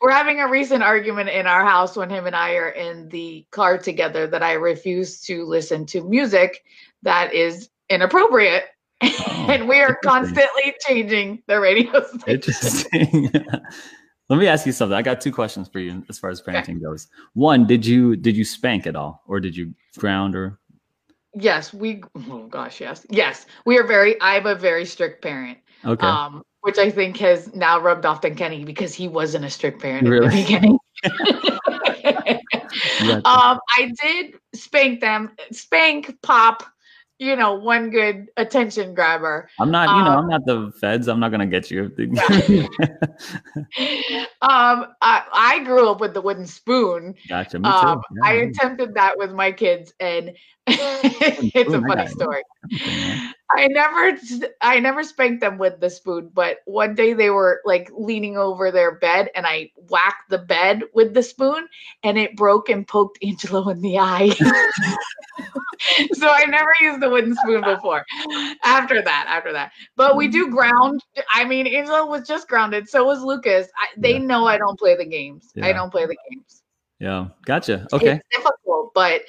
We're 0.01 0.11
having 0.11 0.39
a 0.41 0.47
recent 0.47 0.83
argument 0.83 1.29
in 1.29 1.47
our 1.47 1.65
house 1.65 1.95
when 1.95 2.09
him 2.09 2.27
and 2.27 2.35
I 2.35 2.55
are 2.55 2.69
in 2.69 3.09
the 3.09 3.45
car 3.51 3.77
together 3.77 4.27
that 4.27 4.43
I 4.43 4.53
refuse 4.53 5.21
to 5.21 5.45
listen 5.45 5.85
to 5.87 6.03
music 6.03 6.63
that 7.01 7.33
is 7.33 7.69
inappropriate. 7.89 8.65
Oh, 9.01 9.47
and 9.49 9.67
we 9.67 9.81
are 9.81 9.95
constantly 10.03 10.73
changing 10.87 11.43
the 11.47 11.59
radio 11.59 12.03
station. 12.05 12.23
Interesting. 12.27 13.31
Let 14.29 14.39
me 14.39 14.47
ask 14.47 14.65
you 14.65 14.71
something. 14.71 14.95
I 14.95 15.03
got 15.03 15.21
two 15.21 15.31
questions 15.31 15.67
for 15.67 15.79
you 15.79 16.03
as 16.09 16.17
far 16.17 16.31
as 16.31 16.41
parenting 16.41 16.81
goes. 16.81 17.07
One, 17.33 17.67
did 17.67 17.85
you 17.85 18.15
did 18.15 18.35
you 18.35 18.43
spank 18.43 18.87
at 18.87 18.95
all, 18.95 19.21
or 19.27 19.39
did 19.39 19.55
you 19.55 19.73
ground 19.97 20.35
or? 20.35 20.59
Yes, 21.35 21.73
we 21.73 22.01
oh 22.29 22.47
gosh, 22.47 22.81
yes. 22.81 23.05
Yes. 23.09 23.45
We 23.65 23.77
are 23.77 23.85
very 23.85 24.19
I 24.21 24.33
have 24.33 24.47
a 24.47 24.55
very 24.55 24.85
strict 24.85 25.21
parent. 25.21 25.59
Okay. 25.83 26.07
Um, 26.07 26.41
which 26.61 26.79
I 26.79 26.89
think 26.89 27.17
has 27.17 27.53
now 27.53 27.79
rubbed 27.79 28.07
off 28.07 28.25
on 28.25 28.33
Kenny 28.33 28.65
because 28.65 28.95
he 28.95 29.07
wasn't 29.07 29.45
a 29.45 29.49
strict 29.51 29.79
parent 29.79 30.07
Really? 30.07 30.25
at 30.27 30.31
the 30.31 30.41
beginning. 30.41 30.79
Um, 33.23 33.59
I 33.77 33.91
did 34.01 34.35
spank 34.53 34.99
them, 34.99 35.31
spank 35.51 36.13
pop, 36.21 36.63
you 37.17 37.35
know, 37.35 37.53
one 37.53 37.89
good 37.89 38.27
attention 38.35 38.93
grabber. 38.93 39.49
I'm 39.59 39.71
not, 39.71 39.97
you 39.97 40.03
know, 40.03 40.11
um, 40.11 40.23
I'm 40.25 40.29
not 40.29 40.45
the 40.45 40.71
feds. 40.79 41.07
I'm 41.07 41.19
not 41.19 41.31
gonna 41.31 41.45
get 41.45 41.71
you. 41.71 41.85
um, 44.41 44.87
I, 45.01 45.23
I 45.31 45.61
grew 45.63 45.89
up 45.89 46.01
with 46.01 46.13
the 46.13 46.21
wooden 46.21 46.45
spoon. 46.45 47.15
gotcha. 47.29 47.59
Me 47.59 47.69
too. 47.69 47.75
Um, 47.75 48.01
I 48.23 48.33
attempted 48.33 48.93
that 48.95 49.17
with 49.17 49.31
my 49.31 49.51
kids, 49.51 49.93
and 49.99 50.35
it's 50.67 51.73
a 51.73 51.81
funny 51.81 52.07
story. 52.07 52.41
I 53.51 53.67
never, 53.67 54.17
I 54.61 54.79
never 54.79 55.03
spanked 55.03 55.41
them 55.41 55.57
with 55.57 55.79
the 55.79 55.89
spoon, 55.89 56.31
but 56.33 56.57
one 56.65 56.95
day 56.95 57.13
they 57.13 57.29
were 57.29 57.61
like 57.63 57.89
leaning 57.95 58.35
over 58.37 58.71
their 58.71 58.95
bed, 58.95 59.29
and 59.35 59.45
I 59.45 59.71
whacked 59.89 60.29
the 60.29 60.39
bed 60.39 60.83
with 60.93 61.13
the 61.13 61.23
spoon, 61.23 61.67
and 62.03 62.17
it 62.17 62.35
broke 62.35 62.67
and 62.67 62.85
poked 62.85 63.19
Angelo 63.23 63.69
in 63.69 63.81
the 63.81 63.99
eye. 63.99 64.35
so 66.13 66.29
I 66.29 66.45
never 66.45 66.71
used 66.81 67.01
the 67.01 67.09
wooden 67.09 67.35
spoon 67.35 67.63
before. 67.63 68.05
After 68.63 69.01
that, 69.01 69.25
after 69.27 69.51
that, 69.53 69.71
but 69.95 70.15
we 70.15 70.27
do 70.27 70.47
mm. 70.47 70.51
ground. 70.51 71.01
I 71.31 71.45
mean, 71.45 71.67
Angelo 71.67 72.05
was 72.05 72.27
just 72.27 72.47
grounded. 72.47 72.89
So 72.89 73.05
was 73.05 73.21
Lucas. 73.21 73.67
I, 73.77 73.87
they 73.97 74.13
Yeah. 74.13 74.19
know 74.19 74.47
I 74.47 74.57
don't 74.57 74.79
play 74.79 74.95
the 74.95 75.05
games. 75.05 75.51
I 75.61 75.73
don't 75.73 75.91
play 75.91 76.05
the 76.05 76.17
games 76.29 76.63
Yeah. 76.99 77.27
Gotcha. 77.45 77.87
Okay. 77.93 78.13
it's 78.13 78.25
difficult, 78.31 78.93
but 78.93 79.21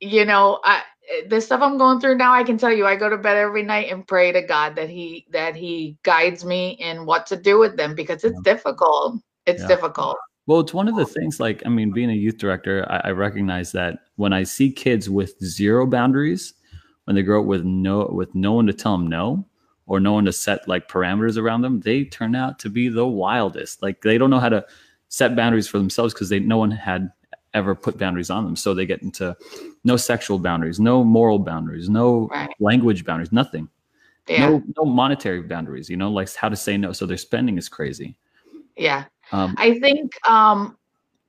you 0.00 0.24
know, 0.24 0.60
I 0.64 0.82
the 1.28 1.40
stuff 1.40 1.62
I'm 1.62 1.78
going 1.78 2.00
through 2.00 2.16
now, 2.16 2.32
I 2.34 2.44
can 2.44 2.58
tell 2.58 2.72
you, 2.72 2.86
I 2.86 2.96
go 2.96 3.08
to 3.08 3.16
bed 3.16 3.36
every 3.36 3.62
night 3.62 3.90
and 3.90 4.06
pray 4.06 4.30
to 4.32 4.42
God 4.42 4.76
that 4.76 4.90
He 4.90 5.26
that 5.30 5.56
He 5.56 5.96
guides 6.02 6.44
me 6.44 6.70
in 6.80 7.06
what 7.06 7.26
to 7.26 7.36
do 7.36 7.58
with 7.58 7.76
them 7.76 7.94
because 7.94 8.24
it's 8.24 8.40
difficult. 8.42 9.20
It's 9.46 9.62
Yeah. 9.62 9.68
difficult. 9.68 10.18
Well, 10.48 10.60
it's 10.60 10.72
one 10.72 10.88
of 10.88 10.96
the 10.96 11.04
things. 11.04 11.40
Like, 11.40 11.62
I 11.66 11.68
mean, 11.68 11.90
being 11.92 12.08
a 12.10 12.14
youth 12.14 12.38
director, 12.38 12.86
I, 12.90 13.00
I 13.04 13.10
recognize 13.10 13.70
that 13.72 13.98
when 14.16 14.32
I 14.32 14.44
see 14.44 14.72
kids 14.72 15.10
with 15.10 15.38
zero 15.44 15.86
boundaries, 15.86 16.54
when 17.04 17.14
they 17.14 17.22
grow 17.22 17.40
up 17.40 17.46
with 17.46 17.64
no 17.64 18.06
with 18.06 18.34
no 18.34 18.54
one 18.54 18.66
to 18.66 18.72
tell 18.72 18.96
them 18.96 19.06
no, 19.08 19.44
or 19.86 20.00
no 20.00 20.14
one 20.14 20.24
to 20.24 20.32
set 20.32 20.66
like 20.66 20.88
parameters 20.88 21.36
around 21.36 21.60
them, 21.60 21.80
they 21.80 22.04
turn 22.04 22.34
out 22.34 22.58
to 22.60 22.70
be 22.70 22.88
the 22.88 23.06
wildest. 23.06 23.82
Like, 23.82 24.00
they 24.00 24.16
don't 24.16 24.30
know 24.30 24.40
how 24.40 24.48
to 24.48 24.64
set 25.08 25.36
boundaries 25.36 25.68
for 25.68 25.76
themselves 25.76 26.14
because 26.14 26.30
they 26.30 26.40
no 26.40 26.56
one 26.56 26.70
had 26.70 27.12
ever 27.52 27.74
put 27.74 27.98
boundaries 27.98 28.30
on 28.30 28.44
them. 28.44 28.56
So 28.56 28.72
they 28.72 28.86
get 28.86 29.02
into 29.02 29.36
no 29.84 29.98
sexual 29.98 30.38
boundaries, 30.38 30.80
no 30.80 31.04
moral 31.04 31.38
boundaries, 31.40 31.90
no 31.90 32.26
Right. 32.28 32.48
language 32.58 33.04
boundaries, 33.04 33.32
nothing. 33.32 33.68
Yeah, 34.26 34.48
No 34.48 34.62
no 34.78 34.84
monetary 34.86 35.42
boundaries. 35.42 35.90
You 35.90 35.98
know, 35.98 36.10
like 36.10 36.34
how 36.34 36.48
to 36.48 36.56
say 36.56 36.78
no. 36.78 36.92
So 36.92 37.04
their 37.04 37.16
spending 37.18 37.58
is 37.58 37.68
crazy. 37.68 38.16
yeah. 38.76 39.04
Um, 39.32 39.54
I 39.56 39.78
think, 39.78 40.12
um, 40.28 40.76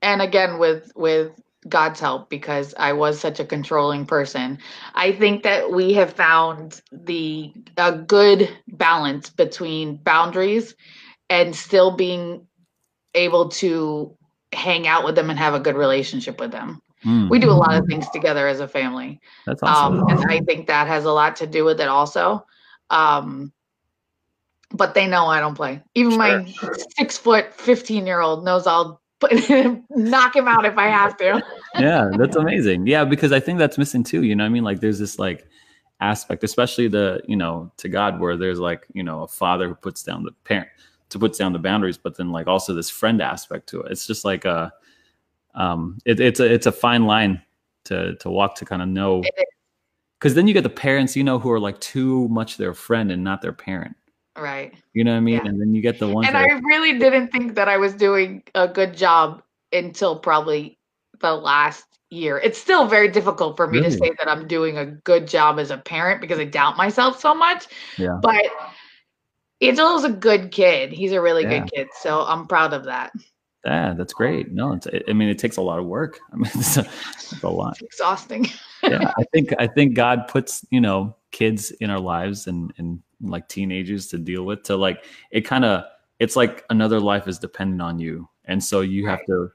and 0.01 0.21
again 0.21 0.59
with 0.59 0.91
with 0.95 1.31
God's 1.67 1.99
help, 1.99 2.29
because 2.29 2.73
I 2.77 2.93
was 2.93 3.19
such 3.19 3.39
a 3.39 3.45
controlling 3.45 4.05
person, 4.05 4.59
I 4.95 5.11
think 5.11 5.43
that 5.43 5.71
we 5.71 5.93
have 5.93 6.13
found 6.13 6.81
the 6.91 7.53
a 7.77 7.93
good 7.93 8.49
balance 8.67 9.29
between 9.29 9.97
boundaries 9.97 10.75
and 11.29 11.55
still 11.55 11.91
being 11.95 12.47
able 13.13 13.49
to 13.49 14.15
hang 14.53 14.87
out 14.87 15.03
with 15.05 15.15
them 15.15 15.29
and 15.29 15.37
have 15.39 15.53
a 15.53 15.59
good 15.59 15.75
relationship 15.75 16.39
with 16.39 16.51
them. 16.51 16.81
mm, 17.05 17.29
We 17.29 17.39
do 17.39 17.51
a 17.51 17.53
lot 17.53 17.75
of 17.75 17.85
things 17.87 18.09
together 18.09 18.47
as 18.47 18.59
a 18.59 18.67
family, 18.67 19.19
that's 19.45 19.61
awesome. 19.63 19.99
um, 19.99 20.05
and 20.09 20.23
I 20.29 20.39
think 20.41 20.67
that 20.67 20.87
has 20.87 21.05
a 21.05 21.11
lot 21.11 21.35
to 21.37 21.47
do 21.47 21.65
with 21.65 21.79
it 21.81 21.87
also. 21.87 22.45
Um, 22.89 23.51
but 24.71 24.93
they 24.93 25.07
know 25.07 25.27
I 25.27 25.39
don't 25.39 25.55
play. 25.55 25.81
Even 25.95 26.11
sure, 26.11 26.19
my 26.19 26.45
sure. 26.45 26.77
six 26.97 27.17
foot, 27.17 27.53
15 27.53 28.05
year 28.05 28.21
old 28.21 28.43
knows 28.43 28.67
I'll 28.67 29.01
put, 29.19 29.31
knock 29.89 30.35
him 30.35 30.47
out 30.47 30.65
if 30.65 30.77
I 30.77 30.87
have 30.87 31.17
to. 31.17 31.43
yeah, 31.79 32.09
that's 32.17 32.35
amazing. 32.35 32.87
Yeah, 32.87 33.05
because 33.05 33.31
I 33.31 33.39
think 33.39 33.59
that's 33.59 33.77
missing 33.77 34.03
too. 34.03 34.23
You 34.23 34.35
know 34.35 34.43
what 34.43 34.49
I 34.49 34.53
mean? 34.53 34.63
Like 34.63 34.79
there's 34.79 34.99
this 34.99 35.19
like 35.19 35.47
aspect, 36.01 36.43
especially 36.43 36.87
the, 36.87 37.21
you 37.27 37.35
know, 37.35 37.71
to 37.77 37.89
God 37.89 38.19
where 38.19 38.37
there's 38.37 38.59
like, 38.59 38.85
you 38.93 39.03
know, 39.03 39.23
a 39.23 39.27
father 39.27 39.67
who 39.67 39.75
puts 39.75 40.03
down 40.03 40.23
the 40.23 40.31
parent 40.43 40.69
to 41.09 41.19
puts 41.19 41.37
down 41.37 41.53
the 41.53 41.59
boundaries, 41.59 41.97
but 41.97 42.17
then 42.17 42.31
like 42.31 42.47
also 42.47 42.73
this 42.73 42.89
friend 42.89 43.21
aspect 43.21 43.67
to 43.69 43.81
it. 43.81 43.91
It's 43.91 44.05
just 44.05 44.23
like 44.23 44.45
a 44.45 44.71
um 45.55 45.97
it, 46.05 46.19
it's 46.19 46.39
a 46.39 46.53
it's 46.53 46.67
a 46.67 46.71
fine 46.71 47.05
line 47.05 47.41
to 47.85 48.15
to 48.17 48.29
walk 48.29 48.55
to 48.55 48.65
kind 48.65 48.83
of 48.83 48.87
know 48.87 49.23
because 50.19 50.35
then 50.35 50.47
you 50.47 50.53
get 50.53 50.63
the 50.63 50.69
parents, 50.69 51.15
you 51.15 51.23
know, 51.23 51.39
who 51.39 51.49
are 51.49 51.59
like 51.59 51.79
too 51.79 52.27
much 52.27 52.57
their 52.57 52.73
friend 52.73 53.11
and 53.11 53.23
not 53.23 53.41
their 53.41 53.53
parent. 53.53 53.95
Right. 54.39 54.73
You 54.93 55.03
know 55.03 55.11
what 55.11 55.17
I 55.17 55.21
mean? 55.21 55.35
Yeah. 55.35 55.49
And 55.49 55.61
then 55.61 55.73
you 55.73 55.81
get 55.81 55.99
the 55.99 56.07
ones. 56.07 56.27
And 56.27 56.37
I 56.37 56.45
really 56.45 56.97
didn't 56.97 57.29
think 57.29 57.55
that 57.55 57.67
I 57.67 57.77
was 57.77 57.93
doing 57.93 58.43
a 58.55 58.67
good 58.67 58.95
job 58.95 59.41
until 59.73 60.17
probably 60.17 60.77
the 61.19 61.33
last 61.33 61.85
year. 62.09 62.39
It's 62.39 62.57
still 62.57 62.87
very 62.87 63.09
difficult 63.09 63.57
for 63.57 63.67
me 63.67 63.79
really? 63.79 63.91
to 63.91 63.97
say 63.97 64.11
that 64.17 64.27
I'm 64.27 64.47
doing 64.47 64.77
a 64.77 64.85
good 64.85 65.27
job 65.27 65.59
as 65.59 65.71
a 65.71 65.77
parent 65.77 66.21
because 66.21 66.39
I 66.39 66.45
doubt 66.45 66.77
myself 66.77 67.19
so 67.19 67.35
much. 67.35 67.67
Yeah. 67.97 68.17
But 68.21 68.45
Angelo's 69.61 70.03
a 70.03 70.09
good 70.09 70.51
kid. 70.51 70.91
He's 70.91 71.11
a 71.11 71.21
really 71.21 71.43
yeah. 71.43 71.59
good 71.59 71.71
kid. 71.71 71.87
So 71.99 72.21
I'm 72.21 72.47
proud 72.47 72.73
of 72.73 72.85
that. 72.85 73.11
Yeah, 73.65 73.93
that's 73.93 74.13
great. 74.13 74.51
No, 74.51 74.73
it's, 74.73 74.87
I 75.07 75.13
mean, 75.13 75.27
it 75.27 75.37
takes 75.37 75.57
a 75.57 75.61
lot 75.61 75.79
of 75.79 75.85
work. 75.85 76.19
I 76.33 76.37
mean, 76.37 76.51
it's 76.55 76.77
a, 76.77 76.87
it's 77.13 77.43
a 77.43 77.49
lot. 77.49 77.73
It's 77.73 77.81
exhausting. 77.81 78.47
yeah, 78.83 79.11
I 79.17 79.23
think 79.33 79.53
I 79.59 79.67
think 79.67 79.95
God 79.95 80.27
puts 80.27 80.65
you 80.71 80.79
know 80.79 81.15
kids 81.31 81.71
in 81.71 81.89
our 81.89 81.99
lives 81.99 82.47
and 82.47 82.73
and 82.77 83.01
like 83.21 83.47
teenagers 83.47 84.07
to 84.07 84.17
deal 84.17 84.43
with 84.45 84.63
to 84.63 84.75
like 84.75 85.05
it 85.31 85.41
kind 85.41 85.65
of 85.65 85.83
it's 86.19 86.35
like 86.35 86.65
another 86.69 86.99
life 86.99 87.27
is 87.27 87.39
dependent 87.39 87.81
on 87.81 87.97
you. 87.97 88.29
And 88.45 88.63
so 88.63 88.81
you 88.81 89.05
right. 89.05 89.17
have 89.17 89.25
to 89.27 89.51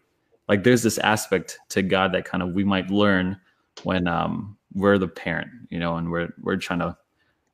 like 0.49 0.65
there's 0.65 0.83
this 0.83 0.99
aspect 0.99 1.59
to 1.71 1.83
god 1.83 2.13
that 2.13 2.25
kind 2.25 2.43
of 2.43 2.53
we 2.53 2.65
might 2.65 2.91
learn 2.91 3.39
when 3.83 4.07
um 4.07 4.57
we're 4.75 4.99
the 4.99 5.09
parent 5.09 5.51
you 5.71 5.79
know 5.79 5.97
and 5.97 6.11
we're 6.11 6.33
we're 6.43 6.57
trying 6.57 6.81
to 6.81 6.97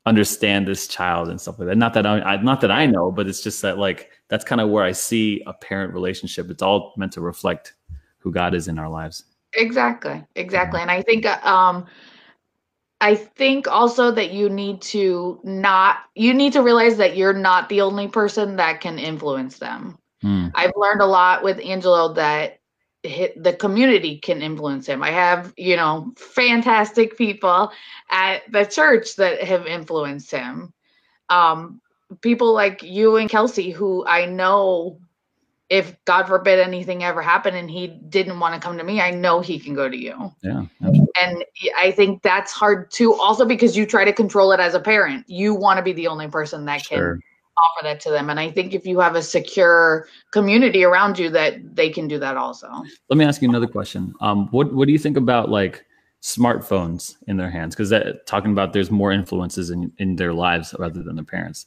understand 0.06 0.66
this 0.66 0.88
child 0.88 1.28
and 1.28 1.40
stuff 1.40 1.58
like 1.58 1.68
that. 1.68 1.76
Not 1.76 1.94
that 1.94 2.06
i 2.06 2.36
not 2.36 2.60
that 2.62 2.70
i 2.70 2.86
know 2.86 3.10
but 3.10 3.28
it's 3.28 3.42
just 3.42 3.62
that 3.62 3.78
like 3.78 4.10
that's 4.28 4.44
kind 4.44 4.60
of 4.60 4.70
where 4.70 4.84
i 4.84 4.92
see 4.92 5.42
a 5.46 5.52
parent 5.52 5.92
relationship. 5.92 6.50
It's 6.50 6.62
all 6.62 6.94
meant 6.96 7.12
to 7.12 7.20
reflect 7.20 7.74
who 8.18 8.32
god 8.32 8.54
is 8.54 8.68
in 8.68 8.78
our 8.78 8.88
lives. 8.88 9.24
Exactly 9.54 10.24
exactly. 10.36 10.80
And 10.80 10.90
i 10.90 11.02
think 11.02 11.26
um 11.46 11.86
I 13.00 13.14
think 13.14 13.66
also 13.66 14.10
that 14.10 14.32
you 14.32 14.50
need 14.50 14.82
to 14.82 15.40
not 15.42 15.98
you 16.14 16.34
need 16.34 16.52
to 16.52 16.62
realize 16.62 16.98
that 16.98 17.16
you're 17.16 17.32
not 17.32 17.68
the 17.68 17.80
only 17.80 18.08
person 18.08 18.56
that 18.56 18.80
can 18.80 18.98
influence 18.98 19.58
them. 19.58 19.98
Mm. 20.22 20.52
I've 20.54 20.72
learned 20.76 21.00
a 21.00 21.06
lot 21.06 21.42
with 21.42 21.58
Angelo 21.60 22.12
that 22.14 22.60
the 23.02 23.56
community 23.58 24.18
can 24.18 24.42
influence 24.42 24.86
him. 24.86 25.02
I 25.02 25.10
have, 25.10 25.54
you 25.56 25.76
know, 25.76 26.12
fantastic 26.16 27.16
people 27.16 27.72
at 28.10 28.42
the 28.52 28.64
church 28.64 29.16
that 29.16 29.42
have 29.42 29.66
influenced 29.66 30.30
him. 30.30 30.74
Um, 31.30 31.80
people 32.20 32.52
like 32.52 32.82
you 32.82 33.16
and 33.16 33.30
Kelsey, 33.30 33.70
who 33.70 34.04
I 34.06 34.26
know 34.26 35.00
if 35.70 35.94
God 36.04 36.26
forbid 36.26 36.58
anything 36.58 37.04
ever 37.04 37.22
happened 37.22 37.56
and 37.56 37.70
he 37.70 37.86
didn't 37.86 38.40
want 38.40 38.54
to 38.54 38.60
come 38.60 38.76
to 38.76 38.82
me, 38.82 39.00
I 39.00 39.12
know 39.12 39.40
he 39.40 39.58
can 39.58 39.72
go 39.72 39.88
to 39.88 39.96
you. 39.96 40.34
Yeah. 40.42 40.66
Absolutely. 40.82 41.06
And 41.22 41.44
I 41.78 41.92
think 41.92 42.22
that's 42.22 42.50
hard 42.50 42.90
too, 42.90 43.14
also 43.14 43.44
because 43.44 43.76
you 43.76 43.86
try 43.86 44.04
to 44.04 44.12
control 44.12 44.50
it 44.50 44.58
as 44.58 44.74
a 44.74 44.80
parent. 44.80 45.24
You 45.28 45.54
want 45.54 45.78
to 45.78 45.82
be 45.82 45.92
the 45.92 46.08
only 46.08 46.26
person 46.26 46.64
that 46.64 46.82
sure. 46.82 47.14
can 47.14 47.22
offer 47.56 47.84
that 47.84 48.00
to 48.00 48.10
them. 48.10 48.30
And 48.30 48.40
I 48.40 48.50
think 48.50 48.74
if 48.74 48.84
you 48.84 48.98
have 48.98 49.14
a 49.14 49.22
secure 49.22 50.08
community 50.32 50.82
around 50.82 51.20
you 51.20 51.30
that 51.30 51.76
they 51.76 51.88
can 51.88 52.08
do 52.08 52.18
that 52.18 52.36
also. 52.36 52.68
Let 53.08 53.16
me 53.16 53.24
ask 53.24 53.40
you 53.40 53.48
another 53.48 53.68
question. 53.68 54.12
Um, 54.20 54.48
what 54.48 54.72
what 54.74 54.86
do 54.86 54.92
you 54.92 54.98
think 54.98 55.16
about 55.16 55.50
like 55.50 55.84
smartphones 56.20 57.16
in 57.28 57.36
their 57.36 57.50
hands? 57.50 57.76
Because 57.76 57.94
talking 58.26 58.50
about 58.50 58.72
there's 58.72 58.90
more 58.90 59.12
influences 59.12 59.70
in, 59.70 59.92
in 59.98 60.16
their 60.16 60.32
lives 60.32 60.74
rather 60.80 61.00
than 61.04 61.14
their 61.14 61.24
parents. 61.24 61.66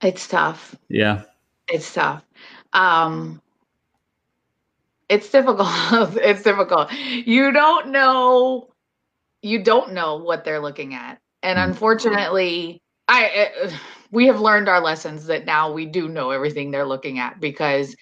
It's 0.00 0.26
tough. 0.26 0.74
Yeah. 0.88 1.24
It's 1.68 1.92
tough. 1.92 2.24
Um, 2.72 3.40
it's 5.08 5.30
difficult. 5.30 5.68
it's 6.16 6.42
difficult. 6.42 6.92
You 6.92 7.52
don't 7.52 7.88
know. 7.88 8.68
You 9.42 9.62
don't 9.62 9.92
know 9.92 10.16
what 10.16 10.44
they're 10.44 10.60
looking 10.60 10.94
at, 10.94 11.20
and 11.42 11.58
mm. 11.58 11.64
unfortunately, 11.64 12.80
I 13.08 13.50
uh, 13.62 13.70
we 14.10 14.26
have 14.26 14.40
learned 14.40 14.68
our 14.68 14.80
lessons 14.80 15.26
that 15.26 15.44
now 15.44 15.72
we 15.72 15.86
do 15.86 16.08
know 16.08 16.30
everything 16.30 16.70
they're 16.70 16.86
looking 16.86 17.18
at 17.18 17.40
because 17.40 17.96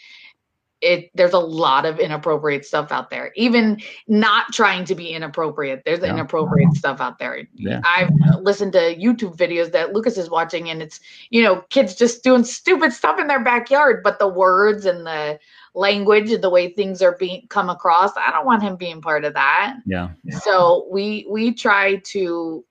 it 0.80 1.10
there's 1.14 1.32
a 1.32 1.38
lot 1.38 1.84
of 1.84 1.98
inappropriate 1.98 2.64
stuff 2.64 2.90
out 2.90 3.10
there 3.10 3.32
even 3.36 3.80
not 4.08 4.52
trying 4.52 4.84
to 4.84 4.94
be 4.94 5.10
inappropriate 5.10 5.82
there's 5.84 6.00
yeah. 6.00 6.10
inappropriate 6.10 6.72
stuff 6.72 7.00
out 7.00 7.18
there 7.18 7.46
yeah. 7.54 7.80
i've 7.84 8.10
listened 8.40 8.72
to 8.72 8.96
youtube 8.96 9.36
videos 9.36 9.72
that 9.72 9.92
lucas 9.92 10.16
is 10.16 10.30
watching 10.30 10.70
and 10.70 10.82
it's 10.82 11.00
you 11.30 11.42
know 11.42 11.62
kids 11.70 11.94
just 11.94 12.24
doing 12.24 12.44
stupid 12.44 12.92
stuff 12.92 13.18
in 13.18 13.26
their 13.26 13.42
backyard 13.42 14.02
but 14.02 14.18
the 14.18 14.28
words 14.28 14.86
and 14.86 15.06
the 15.06 15.38
language 15.74 16.40
the 16.40 16.50
way 16.50 16.72
things 16.72 17.02
are 17.02 17.16
being 17.18 17.46
come 17.48 17.70
across 17.70 18.10
i 18.16 18.30
don't 18.30 18.46
want 18.46 18.62
him 18.62 18.76
being 18.76 19.00
part 19.00 19.24
of 19.24 19.34
that 19.34 19.76
yeah, 19.86 20.10
yeah. 20.24 20.38
so 20.38 20.86
we 20.90 21.26
we 21.30 21.52
try 21.52 21.96
to 21.96 22.64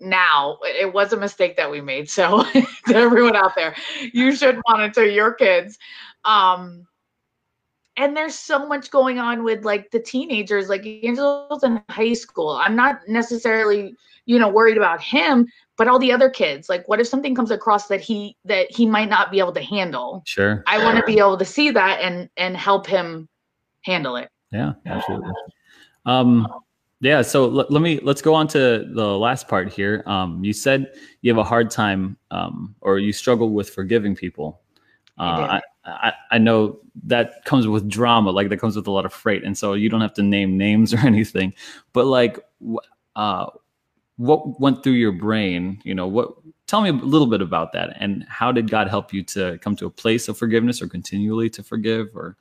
now 0.00 0.58
it 0.64 0.92
was 0.92 1.12
a 1.12 1.16
mistake 1.16 1.56
that 1.56 1.70
we 1.70 1.80
made 1.80 2.08
so 2.08 2.42
to 2.86 2.94
everyone 2.94 3.36
out 3.36 3.54
there 3.54 3.74
you 4.12 4.34
should 4.34 4.60
monitor 4.66 5.04
your 5.04 5.32
kids 5.32 5.78
um 6.24 6.86
and 7.96 8.16
there's 8.16 8.34
so 8.34 8.66
much 8.66 8.90
going 8.90 9.18
on 9.18 9.44
with 9.44 9.64
like 9.64 9.90
the 9.90 10.00
teenagers 10.00 10.68
like 10.68 10.86
angelo's 10.86 11.62
in 11.62 11.82
high 11.88 12.14
school. 12.14 12.50
I'm 12.50 12.76
not 12.76 13.00
necessarily 13.08 13.94
you 14.26 14.38
know 14.38 14.48
worried 14.48 14.76
about 14.76 15.02
him 15.02 15.46
but 15.76 15.88
all 15.88 15.98
the 15.98 16.12
other 16.12 16.30
kids 16.30 16.68
like 16.68 16.86
what 16.88 17.00
if 17.00 17.06
something 17.06 17.34
comes 17.34 17.50
across 17.50 17.88
that 17.88 18.00
he 18.00 18.36
that 18.44 18.70
he 18.70 18.86
might 18.86 19.08
not 19.08 19.30
be 19.30 19.38
able 19.38 19.52
to 19.52 19.62
handle? 19.62 20.22
Sure 20.26 20.62
i 20.66 20.82
want 20.82 20.96
to 20.96 21.04
be 21.04 21.18
able 21.18 21.36
to 21.36 21.44
see 21.44 21.70
that 21.70 22.00
and 22.00 22.28
and 22.36 22.56
help 22.56 22.86
him 22.86 23.28
handle 23.82 24.16
it. 24.16 24.28
Yeah 24.52 24.74
absolutely. 24.86 25.32
Um 26.06 26.46
yeah 27.00 27.22
so 27.22 27.44
l- 27.44 27.66
let 27.68 27.82
me 27.82 27.98
let's 28.02 28.22
go 28.22 28.34
on 28.34 28.46
to 28.48 28.88
the 28.94 29.18
last 29.18 29.48
part 29.48 29.72
here. 29.72 30.02
Um 30.06 30.42
you 30.44 30.52
said 30.52 30.92
you 31.20 31.32
have 31.32 31.38
a 31.38 31.44
hard 31.44 31.70
time 31.70 32.16
um 32.30 32.74
or 32.80 32.98
you 32.98 33.12
struggle 33.12 33.50
with 33.50 33.70
forgiving 33.70 34.14
people. 34.14 34.60
Uh, 35.18 35.58
I, 35.58 35.60
I 35.84 36.38
know 36.38 36.78
that 37.04 37.44
comes 37.44 37.66
with 37.66 37.88
drama, 37.88 38.30
like 38.30 38.48
that 38.50 38.58
comes 38.58 38.76
with 38.76 38.86
a 38.86 38.90
lot 38.90 39.04
of 39.04 39.12
freight, 39.12 39.42
and 39.42 39.58
so 39.58 39.74
you 39.74 39.88
don't 39.88 40.00
have 40.00 40.14
to 40.14 40.22
name 40.22 40.56
names 40.56 40.94
or 40.94 40.98
anything. 41.04 41.54
But 41.92 42.06
like, 42.06 42.38
uh, 43.16 43.46
what 44.16 44.60
went 44.60 44.84
through 44.84 44.92
your 44.92 45.12
brain? 45.12 45.80
You 45.84 45.94
know, 45.94 46.06
what? 46.06 46.34
Tell 46.68 46.80
me 46.80 46.90
a 46.90 46.92
little 46.92 47.26
bit 47.26 47.42
about 47.42 47.72
that, 47.72 47.96
and 47.98 48.24
how 48.28 48.52
did 48.52 48.70
God 48.70 48.88
help 48.88 49.12
you 49.12 49.22
to 49.24 49.58
come 49.58 49.74
to 49.76 49.86
a 49.86 49.90
place 49.90 50.28
of 50.28 50.38
forgiveness, 50.38 50.80
or 50.80 50.88
continually 50.88 51.50
to 51.50 51.62
forgive, 51.62 52.08
or 52.14 52.36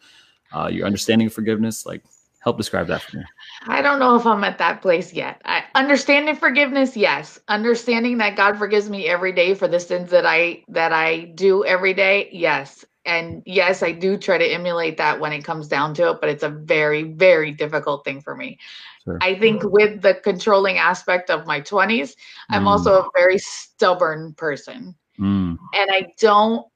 uh, 0.55 0.69
your 0.71 0.85
understanding 0.85 1.27
of 1.27 1.33
forgiveness? 1.33 1.83
Like, 1.83 2.03
help 2.43 2.57
describe 2.57 2.87
that 2.87 3.01
for 3.01 3.17
me. 3.17 3.23
I 3.63 3.81
don't 3.81 3.97
know 3.97 4.15
if 4.15 4.25
I'm 4.27 4.43
at 4.43 4.59
that 4.59 4.83
place 4.83 5.13
yet. 5.13 5.41
I 5.45 5.63
understanding 5.73 6.35
forgiveness, 6.35 6.95
yes. 6.95 7.39
Understanding 7.47 8.19
that 8.19 8.35
God 8.35 8.59
forgives 8.59 8.87
me 8.87 9.07
every 9.07 9.31
day 9.31 9.55
for 9.55 9.67
the 9.67 9.79
sins 9.79 10.11
that 10.11 10.27
I 10.27 10.63
that 10.67 10.93
I 10.93 11.21
do 11.33 11.65
every 11.65 11.95
day, 11.95 12.29
yes 12.31 12.85
and 13.05 13.41
yes, 13.45 13.81
I 13.81 13.91
do 13.91 14.17
try 14.17 14.37
to 14.37 14.45
emulate 14.45 14.97
that 14.97 15.19
when 15.19 15.33
it 15.33 15.43
comes 15.43 15.67
down 15.67 15.93
to 15.95 16.11
it, 16.11 16.17
but 16.21 16.29
it's 16.29 16.43
a 16.43 16.49
very, 16.49 17.03
very 17.03 17.51
difficult 17.51 18.05
thing 18.05 18.21
for 18.21 18.35
me. 18.35 18.59
Sure. 19.03 19.17
I 19.21 19.35
think 19.35 19.63
with 19.63 20.01
the 20.01 20.15
controlling 20.15 20.77
aspect 20.77 21.29
of 21.29 21.47
my 21.47 21.61
20s, 21.61 21.87
mm. 21.89 22.15
I'm 22.49 22.67
also 22.67 23.01
a 23.01 23.09
very 23.15 23.39
stubborn 23.39 24.33
person. 24.33 24.95
Mm. 25.19 25.57
And 25.73 25.91
I 25.91 26.13
don't, 26.19 26.67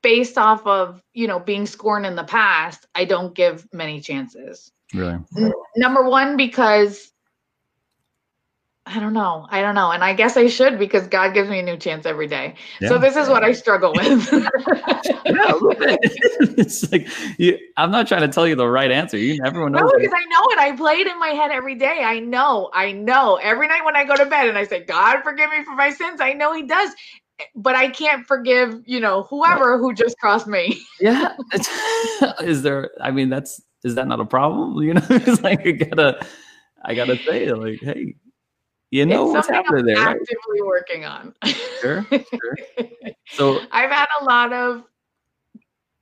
based 0.00 0.38
off 0.38 0.66
of, 0.66 1.02
you 1.12 1.26
know, 1.26 1.38
being 1.38 1.66
scorned 1.66 2.06
in 2.06 2.16
the 2.16 2.24
past, 2.24 2.86
I 2.94 3.04
don't 3.04 3.34
give 3.34 3.66
many 3.72 4.00
chances. 4.00 4.72
Really? 4.94 5.18
N- 5.36 5.52
number 5.76 6.08
one, 6.08 6.38
because 6.38 7.12
I 8.88 9.00
don't 9.00 9.12
know. 9.12 9.46
I 9.50 9.60
don't 9.60 9.74
know. 9.74 9.90
And 9.90 10.02
I 10.02 10.14
guess 10.14 10.38
I 10.38 10.46
should 10.46 10.78
because 10.78 11.06
God 11.06 11.34
gives 11.34 11.50
me 11.50 11.58
a 11.58 11.62
new 11.62 11.76
chance 11.76 12.06
every 12.06 12.26
day. 12.26 12.54
Yeah. 12.80 12.88
So 12.88 12.98
this 12.98 13.16
is 13.16 13.28
what 13.28 13.44
I 13.44 13.52
struggle 13.52 13.92
with. 13.92 14.32
yeah, 15.08 15.22
it's 16.56 16.90
like 16.90 17.08
you, 17.38 17.58
I'm 17.76 17.90
not 17.90 18.06
trying 18.08 18.22
to 18.22 18.28
tell 18.28 18.46
you 18.46 18.54
the 18.54 18.68
right 18.68 18.90
answer. 18.90 19.16
You 19.16 19.40
everyone 19.44 19.72
knows. 19.72 19.90
No, 19.92 19.98
because 19.98 20.14
I 20.14 20.24
know 20.26 20.42
it. 20.50 20.58
I 20.58 20.76
play 20.76 20.94
it 20.94 21.06
in 21.06 21.18
my 21.18 21.28
head 21.28 21.50
every 21.50 21.74
day. 21.74 22.02
I 22.04 22.20
know. 22.20 22.70
I 22.74 22.92
know. 22.92 23.36
Every 23.42 23.68
night 23.68 23.84
when 23.84 23.96
I 23.96 24.04
go 24.04 24.16
to 24.16 24.26
bed 24.26 24.48
and 24.48 24.58
I 24.58 24.64
say, 24.64 24.84
God 24.84 25.22
forgive 25.22 25.50
me 25.50 25.64
for 25.64 25.74
my 25.74 25.90
sins, 25.90 26.20
I 26.20 26.32
know 26.32 26.54
he 26.54 26.62
does. 26.62 26.90
But 27.54 27.76
I 27.76 27.88
can't 27.88 28.26
forgive, 28.26 28.82
you 28.84 28.98
know, 28.98 29.22
whoever 29.24 29.78
who 29.78 29.94
just 29.94 30.18
crossed 30.18 30.48
me. 30.48 30.80
yeah. 31.00 31.36
is 32.40 32.62
there 32.62 32.90
I 33.00 33.10
mean, 33.10 33.28
that's 33.28 33.60
is 33.84 33.94
that 33.94 34.08
not 34.08 34.20
a 34.20 34.24
problem? 34.24 34.82
You 34.82 34.94
know, 34.94 35.06
it's 35.10 35.42
like 35.42 35.66
I 35.66 35.72
gotta 35.72 36.26
I 36.84 36.94
gotta 36.94 37.16
say, 37.18 37.50
like, 37.52 37.80
hey, 37.80 38.14
you 38.90 39.04
know 39.04 39.26
it's 39.26 39.34
what's 39.34 39.48
happening 39.48 39.80
I'm 39.80 39.86
there, 39.86 39.96
right? 39.96 40.16
actively 40.16 40.62
working 40.62 41.04
on. 41.04 41.34
Sure, 41.80 42.06
sure. 42.10 42.56
So, 43.28 43.60
I've 43.72 43.90
had 43.90 44.06
a 44.20 44.24
lot 44.24 44.52
of 44.52 44.84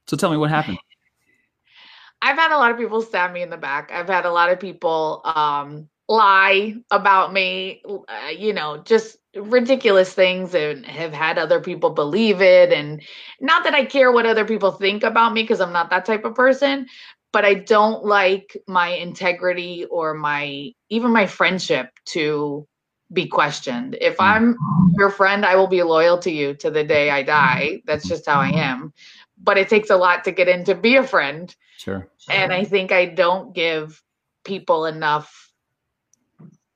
so 0.08 0.16
tell 0.16 0.30
me 0.30 0.36
what 0.36 0.50
happened. 0.50 0.78
I've 2.22 2.36
had 2.38 2.52
a 2.52 2.56
lot 2.56 2.70
of 2.70 2.78
people 2.78 3.02
stab 3.02 3.32
me 3.32 3.42
in 3.42 3.50
the 3.50 3.56
back. 3.56 3.92
I've 3.92 4.08
had 4.08 4.24
a 4.24 4.32
lot 4.32 4.50
of 4.50 4.58
people 4.58 5.20
um, 5.24 5.88
lie 6.08 6.74
about 6.90 7.32
me, 7.32 7.82
uh, 7.86 8.28
you 8.28 8.52
know, 8.52 8.78
just 8.78 9.18
ridiculous 9.34 10.12
things 10.12 10.54
and 10.54 10.84
have 10.86 11.12
had 11.12 11.38
other 11.38 11.60
people 11.60 11.90
believe 11.90 12.40
it. 12.40 12.72
And 12.72 13.02
not 13.40 13.64
that 13.64 13.74
I 13.74 13.84
care 13.84 14.10
what 14.12 14.26
other 14.26 14.44
people 14.44 14.72
think 14.72 15.02
about 15.02 15.34
me 15.34 15.42
because 15.42 15.60
I'm 15.60 15.72
not 15.72 15.90
that 15.90 16.04
type 16.04 16.24
of 16.24 16.34
person, 16.34 16.86
but 17.32 17.44
I 17.44 17.54
don't 17.54 18.04
like 18.04 18.56
my 18.66 18.88
integrity 18.88 19.84
or 19.90 20.14
my 20.14 20.72
even 20.88 21.12
my 21.12 21.26
friendship 21.26 21.90
to 22.06 22.66
be 23.12 23.26
questioned. 23.26 23.96
If 24.00 24.20
I'm 24.20 24.56
your 24.98 25.10
friend, 25.10 25.44
I 25.44 25.54
will 25.54 25.68
be 25.68 25.82
loyal 25.82 26.18
to 26.18 26.30
you 26.30 26.54
to 26.54 26.70
the 26.70 26.82
day 26.82 27.10
I 27.10 27.22
die. 27.22 27.82
That's 27.84 28.08
just 28.08 28.26
how 28.26 28.40
I 28.40 28.48
am. 28.48 28.92
But 29.38 29.58
it 29.58 29.68
takes 29.68 29.90
a 29.90 29.96
lot 29.96 30.24
to 30.24 30.32
get 30.32 30.48
in 30.48 30.64
to 30.64 30.74
be 30.74 30.96
a 30.96 31.04
friend. 31.04 31.54
Sure. 31.76 32.08
And 32.30 32.52
I 32.52 32.64
think 32.64 32.92
I 32.92 33.06
don't 33.06 33.54
give 33.54 34.02
people 34.44 34.86
enough 34.86 35.52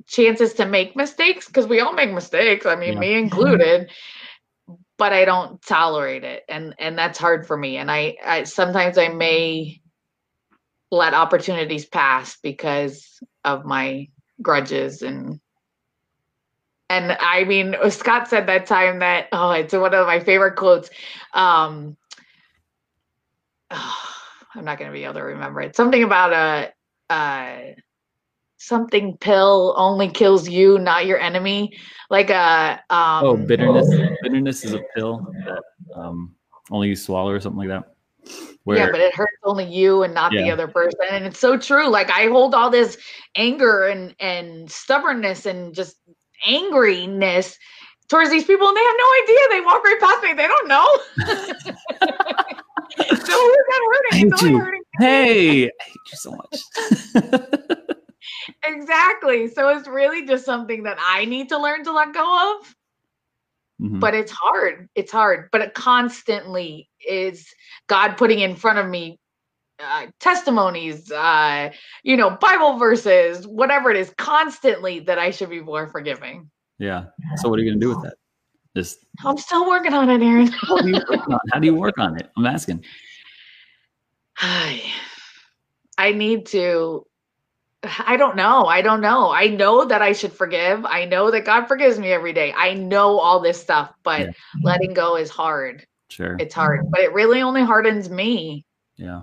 chances 0.07 0.55
to 0.55 0.67
make 0.67 0.97
mistakes 0.97 1.47
because 1.47 1.67
we 1.67 1.81
all 1.81 1.93
make 1.93 2.13
mistakes. 2.13 2.67
I 2.67 2.77
mean, 2.77 2.95
Yeah. 2.95 2.99
me 3.01 3.15
included. 3.19 3.91
But 4.99 5.15
I 5.15 5.25
don't 5.25 5.63
tolerate 5.63 6.25
it, 6.25 6.45
and 6.47 6.75
and 6.79 6.99
that's 6.99 7.19
hard 7.19 7.47
for 7.47 7.57
me. 7.57 7.79
And 7.79 7.91
I, 7.91 8.17
I 8.25 8.45
sometimes 8.45 8.99
I 8.99 9.09
may 9.09 9.81
let 10.91 11.15
opportunities 11.15 11.87
pass 11.87 12.37
because 12.43 13.21
of 13.45 13.65
my 13.65 14.09
grudges 14.43 15.03
and 15.03 15.41
and 16.89 17.17
I 17.21 17.45
mean 17.45 17.77
Scott 17.91 18.29
said 18.29 18.47
that 18.49 18.67
time 18.67 18.99
that 18.99 19.29
oh 19.33 19.53
it's 19.53 19.73
one 19.73 19.95
of 19.95 20.07
my 20.07 20.21
favorite 20.21 20.57
quotes. 20.57 20.91
Um 21.33 21.97
I'm 24.55 24.65
not 24.65 24.79
gonna 24.79 24.93
be 24.93 25.05
able 25.05 25.15
to 25.15 25.23
remember 25.23 25.61
it. 25.61 25.77
Something 25.77 26.03
about 26.03 26.33
a 26.33 26.73
uh 27.13 27.75
something 28.57 29.17
pill 29.17 29.75
only 29.77 30.09
kills 30.11 30.49
you, 30.49 30.79
not 30.79 31.07
your 31.07 31.19
enemy. 31.19 31.79
Like 32.11 32.31
a 32.31 32.81
um 32.91 33.25
Oh, 33.25 33.37
bitterness. 33.37 33.89
Bitterness 34.23 34.65
is 34.65 34.75
a 34.75 34.81
pill 34.95 35.35
that 35.47 35.63
um, 35.97 36.35
only 36.71 36.89
you 36.89 36.97
swallow 36.97 37.31
or 37.31 37.41
something 37.41 37.59
like 37.59 37.69
that. 37.69 37.95
Where 38.65 38.77
yeah, 38.77 38.91
but 38.91 39.01
it 39.01 39.15
hurts 39.15 39.39
only 39.45 39.65
you 39.65 40.03
and 40.03 40.13
not 40.15 40.33
the 40.33 40.51
other 40.51 40.69
person. 40.69 41.01
And 41.11 41.25
it's 41.25 41.39
so 41.39 41.57
true. 41.57 41.89
Like 41.89 42.11
I 42.11 42.27
hold 42.27 42.55
all 42.55 42.71
this 42.71 42.99
anger 43.35 43.87
and 43.87 44.15
and 44.21 44.71
stubbornness 44.71 45.47
and 45.47 45.75
just 45.75 45.97
angriness 46.47 47.57
towards 48.09 48.31
these 48.31 48.45
people, 48.45 48.69
and 48.69 48.77
they 48.77 48.83
have 48.83 48.97
no 48.99 49.07
idea. 49.23 49.39
They 49.51 49.61
walk 49.61 49.85
right 49.85 50.01
past 50.01 50.23
me. 50.23 50.35
They 50.35 50.47
don't 50.47 50.69
know. 50.69 50.87
so 53.31 53.39
who's 53.39 53.57
that 53.69 53.81
I 53.81 53.93
hurting? 53.93 54.29
It's 54.33 54.43
only 54.43 54.55
you. 54.55 54.61
hurting 54.61 54.83
hey, 54.99 55.65
I 55.67 55.85
hate 55.85 55.97
you 56.13 56.17
so 56.17 56.31
much. 56.33 57.79
exactly. 58.65 59.49
So 59.49 59.69
it's 59.71 59.89
really 59.89 60.27
just 60.27 60.45
something 60.45 60.83
that 60.85 60.99
I 61.01 61.25
need 61.25 61.49
to 61.51 61.59
learn 61.59 61.85
to 61.85 61.93
let 61.93 62.13
go 62.13 62.59
of. 62.61 62.75
Mhm. 63.81 63.99
but 63.99 64.15
it's 64.15 64.31
hard 64.31 64.91
it's 64.95 65.11
hard 65.11 65.49
but 65.53 65.63
it 65.63 65.73
constantly 65.73 66.87
is 67.09 67.47
god 67.87 68.19
putting 68.19 68.41
in 68.41 68.55
front 68.55 68.79
of 68.79 68.87
me 68.87 69.19
uh, 69.83 70.07
testimonies 70.21 71.11
uh 71.11 71.71
you 72.03 72.15
know 72.15 72.29
bible 72.43 72.77
verses 72.77 73.47
whatever 73.47 73.91
it 73.91 73.97
is 73.97 74.13
constantly 74.19 75.01
that 75.01 75.19
i 75.19 75.31
should 75.31 75.49
be 75.49 75.63
more 75.63 75.87
forgiving 75.89 76.51
yeah. 76.81 77.05
So 77.37 77.49
what 77.51 77.59
are 77.59 77.63
you 77.63 77.71
gonna 77.71 77.81
do 77.81 77.91
with 77.91 78.03
that? 78.03 78.15
Just 78.75 78.99
i'm 79.25 79.37
still 79.37 79.69
working 79.69 79.93
on 79.93 80.09
it 80.09 80.23
aaron 80.23 80.47
how 80.49 80.79
do 80.79 80.95
on, 80.95 81.39
how 81.53 81.59
do 81.59 81.67
you 81.67 81.75
work 81.75 81.99
on 81.99 82.17
it? 82.19 82.31
I'm 82.37 82.47
asking. 82.47 82.85
I 84.43 86.13
need 86.13 86.47
to 86.47 87.05
i 88.07 88.17
don't 88.17 88.37
know 88.37 88.67
i 88.67 88.81
don't 88.83 89.01
know 89.01 89.31
i 89.31 89.47
know 89.49 89.85
that 89.85 90.03
i 90.03 90.13
should 90.13 90.33
forgive 90.33 90.85
i 90.87 91.05
know 91.05 91.31
that 91.31 91.45
god 91.45 91.67
forgives 91.67 91.99
me 91.99 92.13
every 92.13 92.33
day 92.33 92.53
i 92.57 92.75
know 92.75 93.19
all 93.19 93.41
this 93.41 93.61
stuff 93.61 93.93
but 94.03 94.27
Yeah. 94.27 94.33
letting 94.63 94.93
go 94.95 95.17
is 95.17 95.31
hard 95.31 95.85
Sure. 96.09 96.37
it's 96.39 96.55
hard 96.55 96.81
but 96.91 97.01
it 97.01 97.13
really 97.13 97.43
only 97.43 97.63
hardens 97.63 98.11
me 98.11 98.65
Yeah. 98.97 99.23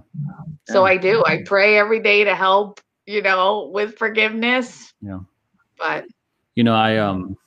So 0.67 0.85
Yeah. 0.85 0.91
I 0.91 0.97
do. 0.97 1.23
I 1.25 1.43
pray 1.45 1.77
every 1.77 1.99
day 2.01 2.23
to 2.23 2.35
help, 2.35 2.81
you 3.05 3.21
know, 3.21 3.69
with 3.71 3.97
forgiveness. 3.97 4.91
Yeah. 5.01 5.19
But 5.77 6.05
You 6.55 6.63
know, 6.63 6.73
I 6.73 6.97
um 6.97 7.37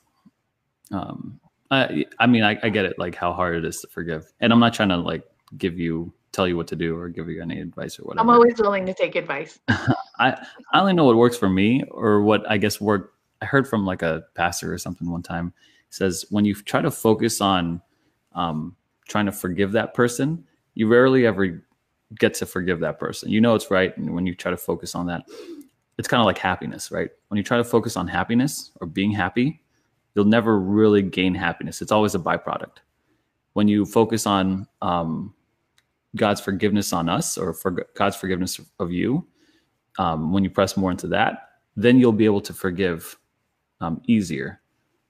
um 0.91 1.39
I 1.69 2.05
I 2.19 2.27
mean 2.27 2.43
I, 2.43 2.57
I 2.63 2.69
get 2.69 2.85
it 2.85 2.97
like 2.97 3.15
how 3.15 3.33
hard 3.33 3.55
it 3.55 3.65
is 3.65 3.81
to 3.81 3.87
forgive. 3.87 4.31
And 4.39 4.53
I'm 4.53 4.59
not 4.59 4.73
trying 4.73 4.89
to 4.89 4.97
like 4.97 5.23
give 5.57 5.77
you 5.77 6.13
tell 6.31 6.47
you 6.47 6.55
what 6.55 6.67
to 6.67 6.75
do 6.75 6.97
or 6.97 7.09
give 7.09 7.29
you 7.29 7.41
any 7.41 7.59
advice 7.59 7.99
or 7.99 8.03
whatever. 8.03 8.21
I'm 8.21 8.29
always 8.29 8.59
willing 8.59 8.85
to 8.85 8.93
take 8.93 9.15
advice. 9.15 9.59
I 9.67 10.45
I 10.71 10.79
only 10.79 10.93
know 10.93 11.05
what 11.05 11.17
works 11.17 11.37
for 11.37 11.49
me 11.49 11.83
or 11.89 12.21
what 12.21 12.49
I 12.49 12.57
guess 12.57 12.79
worked. 12.79 13.15
I 13.41 13.45
heard 13.45 13.67
from 13.67 13.85
like 13.85 14.01
a 14.01 14.23
pastor 14.35 14.73
or 14.73 14.77
something 14.77 15.09
one 15.09 15.23
time. 15.23 15.53
He 15.87 15.93
says 15.93 16.25
when 16.29 16.45
you 16.45 16.55
try 16.55 16.81
to 16.81 16.91
focus 16.91 17.41
on 17.41 17.81
um, 18.33 18.75
trying 19.07 19.25
to 19.25 19.31
forgive 19.31 19.73
that 19.73 19.93
person, 19.93 20.45
you 20.73 20.87
rarely 20.87 21.25
ever 21.25 21.63
get 22.17 22.33
to 22.35 22.45
forgive 22.45 22.79
that 22.81 22.99
person. 22.99 23.29
You 23.29 23.41
know 23.41 23.55
it's 23.55 23.71
right, 23.71 23.95
and 23.97 24.13
when 24.13 24.25
you 24.25 24.35
try 24.35 24.51
to 24.51 24.57
focus 24.57 24.95
on 24.95 25.07
that, 25.07 25.23
it's 25.97 26.07
kind 26.07 26.21
of 26.21 26.25
like 26.25 26.37
happiness, 26.37 26.91
right? 26.91 27.09
When 27.27 27.37
you 27.37 27.43
try 27.43 27.57
to 27.57 27.63
focus 27.63 27.97
on 27.97 28.07
happiness 28.07 28.71
or 28.79 28.87
being 28.87 29.11
happy, 29.11 29.61
you'll 30.15 30.25
never 30.25 30.59
really 30.59 31.01
gain 31.01 31.33
happiness. 31.33 31.81
It's 31.81 31.91
always 31.91 32.15
a 32.15 32.19
byproduct. 32.19 32.77
When 33.53 33.67
you 33.67 33.85
focus 33.85 34.25
on 34.25 34.67
um, 34.81 35.33
God's 36.15 36.41
forgiveness 36.41 36.93
on 36.93 37.09
us 37.09 37.37
or 37.37 37.53
for 37.53 37.71
God's 37.95 38.15
forgiveness 38.15 38.59
of 38.79 38.91
you, 38.91 39.25
um, 39.97 40.31
when 40.31 40.43
you 40.43 40.49
press 40.49 40.77
more 40.77 40.91
into 40.91 41.07
that, 41.07 41.49
then 41.75 41.99
you'll 41.99 42.11
be 42.11 42.25
able 42.25 42.41
to 42.41 42.53
forgive 42.53 43.17
um, 43.79 44.01
easier. 44.07 44.59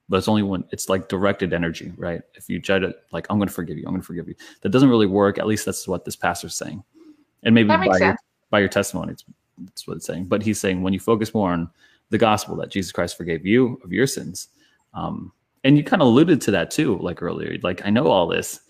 But 0.08 0.18
it's 0.18 0.28
only 0.28 0.42
when 0.42 0.64
it's 0.70 0.88
like 0.88 1.08
directed 1.08 1.52
energy, 1.52 1.92
right? 1.96 2.20
If 2.34 2.48
you 2.48 2.60
try 2.60 2.78
to 2.78 2.94
like, 3.12 3.26
I'm 3.30 3.38
going 3.38 3.48
to 3.48 3.54
forgive 3.54 3.78
you, 3.78 3.84
I'm 3.86 3.92
going 3.92 4.02
to 4.02 4.06
forgive 4.06 4.28
you, 4.28 4.34
that 4.60 4.68
doesn't 4.68 4.88
really 4.88 5.06
work. 5.06 5.38
At 5.38 5.46
least 5.46 5.64
that's 5.64 5.88
what 5.88 6.04
this 6.04 6.16
pastor's 6.16 6.54
saying, 6.54 6.82
and 7.42 7.54
maybe 7.54 7.68
by 7.68 7.98
your, 7.98 8.16
by 8.50 8.60
your 8.60 8.68
testimony, 8.68 9.12
it's, 9.12 9.24
that's 9.64 9.86
what 9.86 9.96
it's 9.96 10.06
saying. 10.06 10.26
But 10.26 10.42
he's 10.42 10.60
saying 10.60 10.82
when 10.82 10.92
you 10.92 11.00
focus 11.00 11.32
more 11.32 11.50
on 11.50 11.70
the 12.10 12.18
gospel 12.18 12.56
that 12.56 12.70
Jesus 12.70 12.92
Christ 12.92 13.16
forgave 13.16 13.46
you 13.46 13.80
of 13.84 13.92
your 13.92 14.06
sins, 14.06 14.48
um, 14.92 15.32
and 15.64 15.76
you 15.76 15.84
kind 15.84 16.02
of 16.02 16.08
alluded 16.08 16.40
to 16.42 16.50
that 16.50 16.70
too, 16.70 16.98
like 16.98 17.22
earlier. 17.22 17.56
Like 17.62 17.86
I 17.86 17.90
know 17.90 18.08
all 18.08 18.26
this, 18.26 18.60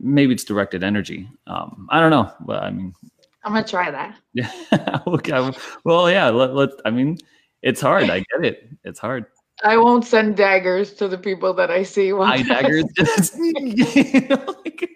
maybe 0.00 0.32
it's 0.32 0.44
directed 0.44 0.82
energy. 0.82 1.28
Um, 1.46 1.86
I 1.90 2.00
don't 2.00 2.10
know, 2.10 2.32
but 2.40 2.62
I 2.62 2.70
mean, 2.70 2.94
I'm 3.44 3.52
gonna 3.52 3.66
try 3.66 3.90
that. 3.90 4.16
yeah. 4.34 4.50
okay. 5.06 5.52
Well, 5.84 6.10
yeah. 6.10 6.28
Let, 6.28 6.54
let. 6.54 6.70
I 6.84 6.90
mean, 6.90 7.18
it's 7.62 7.80
hard. 7.80 8.10
I 8.10 8.18
get 8.20 8.44
it. 8.44 8.68
It's 8.84 8.98
hard. 8.98 9.26
I 9.62 9.76
won't 9.76 10.06
send 10.06 10.36
daggers 10.36 10.94
to 10.94 11.08
the 11.08 11.18
people 11.18 11.52
that 11.54 11.70
I 11.70 11.82
see. 11.82 12.12
Eye 12.12 12.42
daggers. 12.42 12.84
you 13.36 14.26
know, 14.28 14.54
like- 14.64 14.88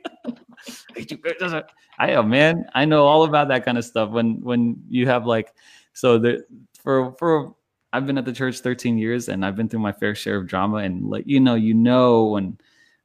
I 1.98 2.06
know, 2.06 2.22
man. 2.22 2.66
I 2.74 2.84
know 2.84 3.04
all 3.04 3.24
about 3.24 3.48
that 3.48 3.64
kind 3.64 3.78
of 3.78 3.84
stuff. 3.84 4.10
When 4.10 4.40
when 4.40 4.82
you 4.88 5.06
have 5.06 5.26
like, 5.26 5.54
so 5.92 6.18
the 6.18 6.44
for 6.82 7.12
for 7.12 7.54
I've 7.92 8.06
been 8.06 8.18
at 8.18 8.24
the 8.24 8.32
church 8.32 8.58
13 8.60 8.98
years 8.98 9.28
and 9.28 9.44
I've 9.44 9.54
been 9.54 9.68
through 9.68 9.80
my 9.80 9.92
fair 9.92 10.14
share 10.14 10.36
of 10.36 10.48
drama 10.48 10.78
and 10.78 11.08
like 11.08 11.24
you 11.26 11.38
know 11.38 11.54
you 11.54 11.74
know 11.74 12.24
when 12.24 12.58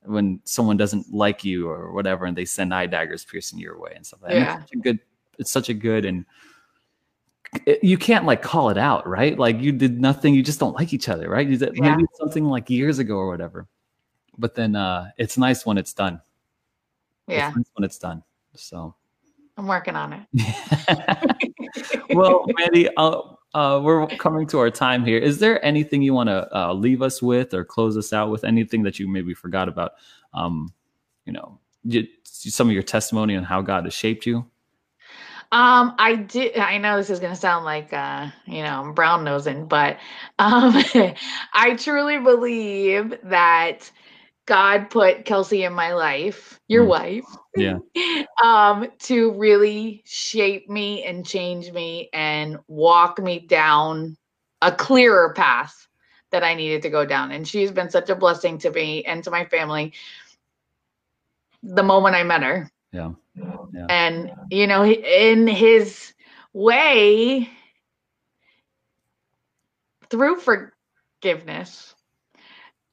when 0.04 0.40
someone 0.46 0.78
doesn't 0.78 1.14
like 1.14 1.44
you 1.44 1.70
or 1.70 1.92
whatever 1.92 2.26
and 2.26 2.36
they 2.38 2.46
send 2.46 2.74
eye 2.74 2.86
daggers 2.86 3.26
piercing 3.26 3.60
your 3.60 3.80
way 3.80 3.94
and 3.96 4.06
stuff. 4.06 4.22
like 4.24 4.32
that. 4.32 4.38
Yeah. 4.38 4.54
It's 4.62 4.70
such 4.70 4.74
a 4.74 4.78
good. 4.82 5.00
It's 5.38 5.52
such 5.52 5.70
a 5.70 5.74
good 5.74 6.06
and 6.06 6.26
it- 7.66 7.84
you 7.84 7.98
can't 7.98 8.26
like 8.26 8.42
call 8.42 8.70
it 8.70 8.78
out, 8.78 9.08
right? 9.08 9.38
Like 9.38 9.60
you 9.60 9.72
did 9.72 10.00
nothing. 10.00 10.34
You 10.36 10.44
just 10.44 10.60
don't 10.60 10.74
like 10.76 10.94
each 10.94 11.10
other, 11.10 11.30
right? 11.30 11.48
You 11.48 11.58
did, 11.58 11.76
Yeah. 11.76 11.96
Maybe 11.96 12.06
something 12.16 12.46
like 12.46 12.70
years 12.70 13.00
ago 13.00 13.16
or 13.18 13.28
whatever. 13.28 13.68
But 14.38 14.56
then 14.56 14.76
uh, 14.76 15.12
it's 15.18 15.38
nice 15.38 15.66
when 15.66 15.78
it's 15.78 15.94
done. 15.94 16.22
Yeah, 17.28 17.50
It's 17.50 17.58
nice 17.58 17.66
when 17.76 17.84
it's 17.84 17.98
done. 18.00 18.24
So, 18.56 18.96
I'm 19.58 19.68
working 19.68 19.96
on 19.96 20.14
it. 20.34 22.10
well, 22.16 22.46
Mandy, 22.58 22.90
uh, 22.98 23.22
uh, 23.60 23.78
we're 23.78 24.08
coming 24.08 24.48
to 24.48 24.58
our 24.58 24.72
time 24.72 25.04
here. 25.04 25.18
Is 25.18 25.40
there 25.40 25.64
anything 25.66 26.02
you 26.02 26.14
want 26.14 26.30
to 26.30 26.48
uh, 26.58 26.74
leave 26.74 27.02
us 27.02 27.22
with 27.22 27.54
or 27.54 27.66
close 27.66 27.98
us 27.98 28.14
out 28.14 28.30
with? 28.32 28.46
Anything 28.46 28.84
that 28.84 29.00
you 29.00 29.08
maybe 29.10 29.34
forgot 29.34 29.68
about? 29.68 29.96
Um, 30.34 30.74
you 31.26 31.34
know, 31.34 31.60
you, 31.84 32.08
some 32.24 32.70
of 32.70 32.74
your 32.74 32.84
testimony 32.84 33.36
on 33.36 33.44
how 33.44 33.62
God 33.62 33.84
has 33.84 33.94
shaped 33.94 34.26
you. 34.26 34.46
Um, 35.52 35.94
I 35.98 36.16
did. 36.16 36.58
I 36.58 36.78
know 36.78 36.96
this 36.96 37.10
is 37.10 37.20
gonna 37.20 37.36
sound 37.36 37.66
like 37.66 37.92
uh, 37.92 38.30
you 38.46 38.64
know, 38.64 38.82
I'm 38.82 38.94
brown 38.94 39.26
nosing, 39.26 39.66
but 39.66 39.98
um, 40.38 40.82
I 41.54 41.76
truly 41.78 42.18
believe 42.18 43.14
that 43.24 43.92
God 44.50 44.90
put 44.90 45.26
Kelsey 45.26 45.64
in 45.64 45.74
my 45.74 45.94
life, 45.94 46.60
your 46.68 46.86
Mm. 46.86 46.90
wife, 46.90 47.26
Yeah. 47.56 47.78
um, 48.44 48.88
to 49.02 49.32
really 49.34 50.02
shape 50.06 50.68
me 50.70 51.04
and 51.04 51.26
change 51.26 51.72
me 51.72 52.10
and 52.14 52.58
walk 52.68 53.20
me 53.20 53.40
down 53.40 54.18
a 54.62 54.72
clearer 54.72 55.34
path 55.36 55.88
that 56.32 56.44
I 56.44 56.56
needed 56.56 56.82
to 56.84 56.90
go 56.90 57.06
down. 57.06 57.32
And 57.32 57.48
she's 57.48 57.72
been 57.72 57.92
such 57.92 58.10
a 58.10 58.16
blessing 58.16 58.58
to 58.60 58.72
me 58.72 59.04
and 59.06 59.24
to 59.24 59.32
my 59.32 59.46
family 59.46 59.94
the 61.64 61.84
moment 61.84 62.16
I 62.16 62.24
met 62.24 62.44
her. 62.44 62.72
Yeah. 62.92 63.12
yeah. 63.72 63.86
And, 63.90 64.32
you 64.50 64.68
know, 64.68 64.84
in 64.84 65.48
his 65.48 66.14
way, 66.54 67.50
through 70.10 70.38
forgiveness, 70.38 71.96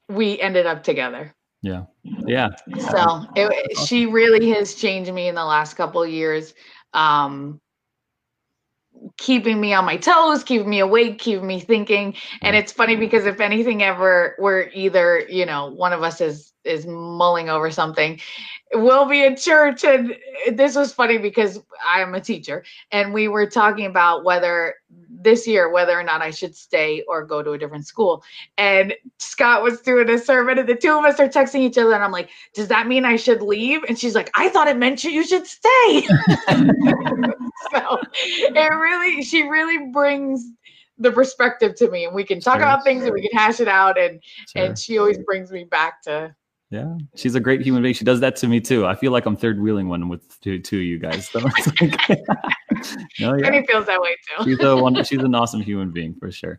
we 0.08 0.40
ended 0.40 0.66
up 0.66 0.82
together. 0.82 1.35
Yeah. 1.66 1.82
Yeah. 2.26 2.50
So 2.78 3.26
it, 3.34 3.76
she 3.88 4.06
really 4.06 4.50
has 4.50 4.76
changed 4.76 5.12
me 5.12 5.26
in 5.26 5.34
the 5.34 5.44
last 5.44 5.74
couple 5.74 6.06
years. 6.06 6.54
Um, 6.94 7.60
keeping 9.16 9.60
me 9.60 9.74
on 9.74 9.84
my 9.84 9.96
toes, 9.96 10.44
keeping 10.44 10.70
me 10.70 10.78
awake, 10.78 11.18
keeping 11.18 11.46
me 11.46 11.58
thinking. 11.58 12.14
And 12.42 12.54
it's 12.54 12.70
funny 12.70 12.94
because 12.94 13.26
if 13.26 13.40
anything 13.40 13.82
ever 13.82 14.36
we're 14.38 14.70
either, 14.74 15.26
you 15.28 15.44
know, 15.44 15.66
one 15.66 15.92
of 15.92 16.04
us 16.04 16.20
is 16.20 16.52
is 16.62 16.86
mulling 16.86 17.48
over 17.48 17.72
something, 17.72 18.20
we'll 18.72 19.06
be 19.06 19.24
in 19.24 19.34
church 19.34 19.82
and 19.82 20.16
this 20.52 20.76
was 20.76 20.94
funny 20.94 21.18
because 21.18 21.60
I'm 21.84 22.14
a 22.14 22.20
teacher 22.20 22.64
and 22.92 23.12
we 23.12 23.26
were 23.26 23.46
talking 23.46 23.86
about 23.86 24.22
whether 24.22 24.76
this 25.22 25.46
year 25.46 25.70
whether 25.70 25.98
or 25.98 26.02
not 26.02 26.22
I 26.22 26.30
should 26.30 26.54
stay 26.54 27.02
or 27.08 27.24
go 27.24 27.42
to 27.42 27.52
a 27.52 27.58
different 27.58 27.86
school. 27.86 28.22
And 28.58 28.94
Scott 29.18 29.62
was 29.62 29.80
doing 29.80 30.08
a 30.10 30.18
sermon 30.18 30.58
and 30.58 30.68
the 30.68 30.74
two 30.74 30.96
of 30.96 31.04
us 31.04 31.18
are 31.20 31.28
texting 31.28 31.60
each 31.60 31.78
other 31.78 31.94
and 31.94 32.04
I'm 32.04 32.12
like, 32.12 32.30
"Does 32.54 32.68
that 32.68 32.86
mean 32.86 33.04
I 33.04 33.16
should 33.16 33.42
leave?" 33.42 33.82
And 33.84 33.98
she's 33.98 34.14
like, 34.14 34.30
"I 34.34 34.48
thought 34.48 34.68
it 34.68 34.76
meant 34.76 35.04
you 35.04 35.24
should 35.24 35.46
stay." 35.46 36.02
so 37.72 37.98
it 38.24 38.72
really 38.72 39.22
she 39.22 39.42
really 39.42 39.90
brings 39.92 40.44
the 40.98 41.12
perspective 41.12 41.74
to 41.76 41.90
me 41.90 42.04
and 42.06 42.14
we 42.14 42.24
can 42.24 42.40
talk 42.40 42.54
sure. 42.54 42.62
about 42.62 42.84
things 42.84 43.04
and 43.04 43.12
we 43.12 43.28
can 43.28 43.38
hash 43.38 43.60
it 43.60 43.68
out 43.68 43.98
and 43.98 44.22
sure. 44.48 44.64
and 44.64 44.78
she 44.78 44.98
always 44.98 45.18
brings 45.18 45.50
me 45.50 45.64
back 45.64 46.02
to 46.02 46.34
yeah, 46.70 46.96
she's 47.14 47.34
a 47.36 47.40
great 47.40 47.62
human 47.62 47.82
being. 47.82 47.94
She 47.94 48.04
does 48.04 48.20
that 48.20 48.34
to 48.36 48.48
me 48.48 48.60
too. 48.60 48.86
I 48.86 48.96
feel 48.96 49.12
like 49.12 49.24
I'm 49.24 49.36
third 49.36 49.60
wheeling 49.60 49.88
one 49.88 50.08
with 50.08 50.40
two, 50.40 50.58
two 50.58 50.78
of 50.78 50.82
you 50.82 50.98
guys. 50.98 51.28
So 51.28 51.40
it's 51.44 51.66
like, 51.80 52.20
no, 53.20 53.36
yeah. 53.36 53.62
feels 53.68 53.86
that 53.86 54.00
way 54.00 54.16
too. 54.26 54.44
she's 54.44 54.60
a 54.60 54.76
one. 54.76 55.02
She's 55.04 55.20
an 55.20 55.34
awesome 55.34 55.60
human 55.62 55.92
being 55.92 56.14
for 56.14 56.30
sure. 56.32 56.58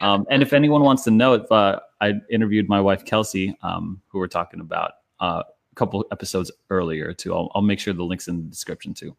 Um, 0.00 0.26
and 0.28 0.42
if 0.42 0.52
anyone 0.52 0.82
wants 0.82 1.04
to 1.04 1.12
know, 1.12 1.34
if 1.34 1.52
uh, 1.52 1.78
I 2.00 2.14
interviewed 2.30 2.68
my 2.68 2.80
wife 2.80 3.04
Kelsey, 3.04 3.56
um, 3.62 4.00
who 4.08 4.18
we're 4.18 4.26
talking 4.26 4.58
about 4.58 4.92
uh, 5.20 5.44
a 5.46 5.74
couple 5.76 6.04
episodes 6.10 6.50
earlier 6.70 7.12
too, 7.14 7.32
I'll, 7.32 7.52
I'll, 7.54 7.62
make 7.62 7.78
sure 7.78 7.94
the 7.94 8.02
links 8.02 8.26
in 8.26 8.38
the 8.38 8.50
description 8.50 8.92
too. 8.92 9.14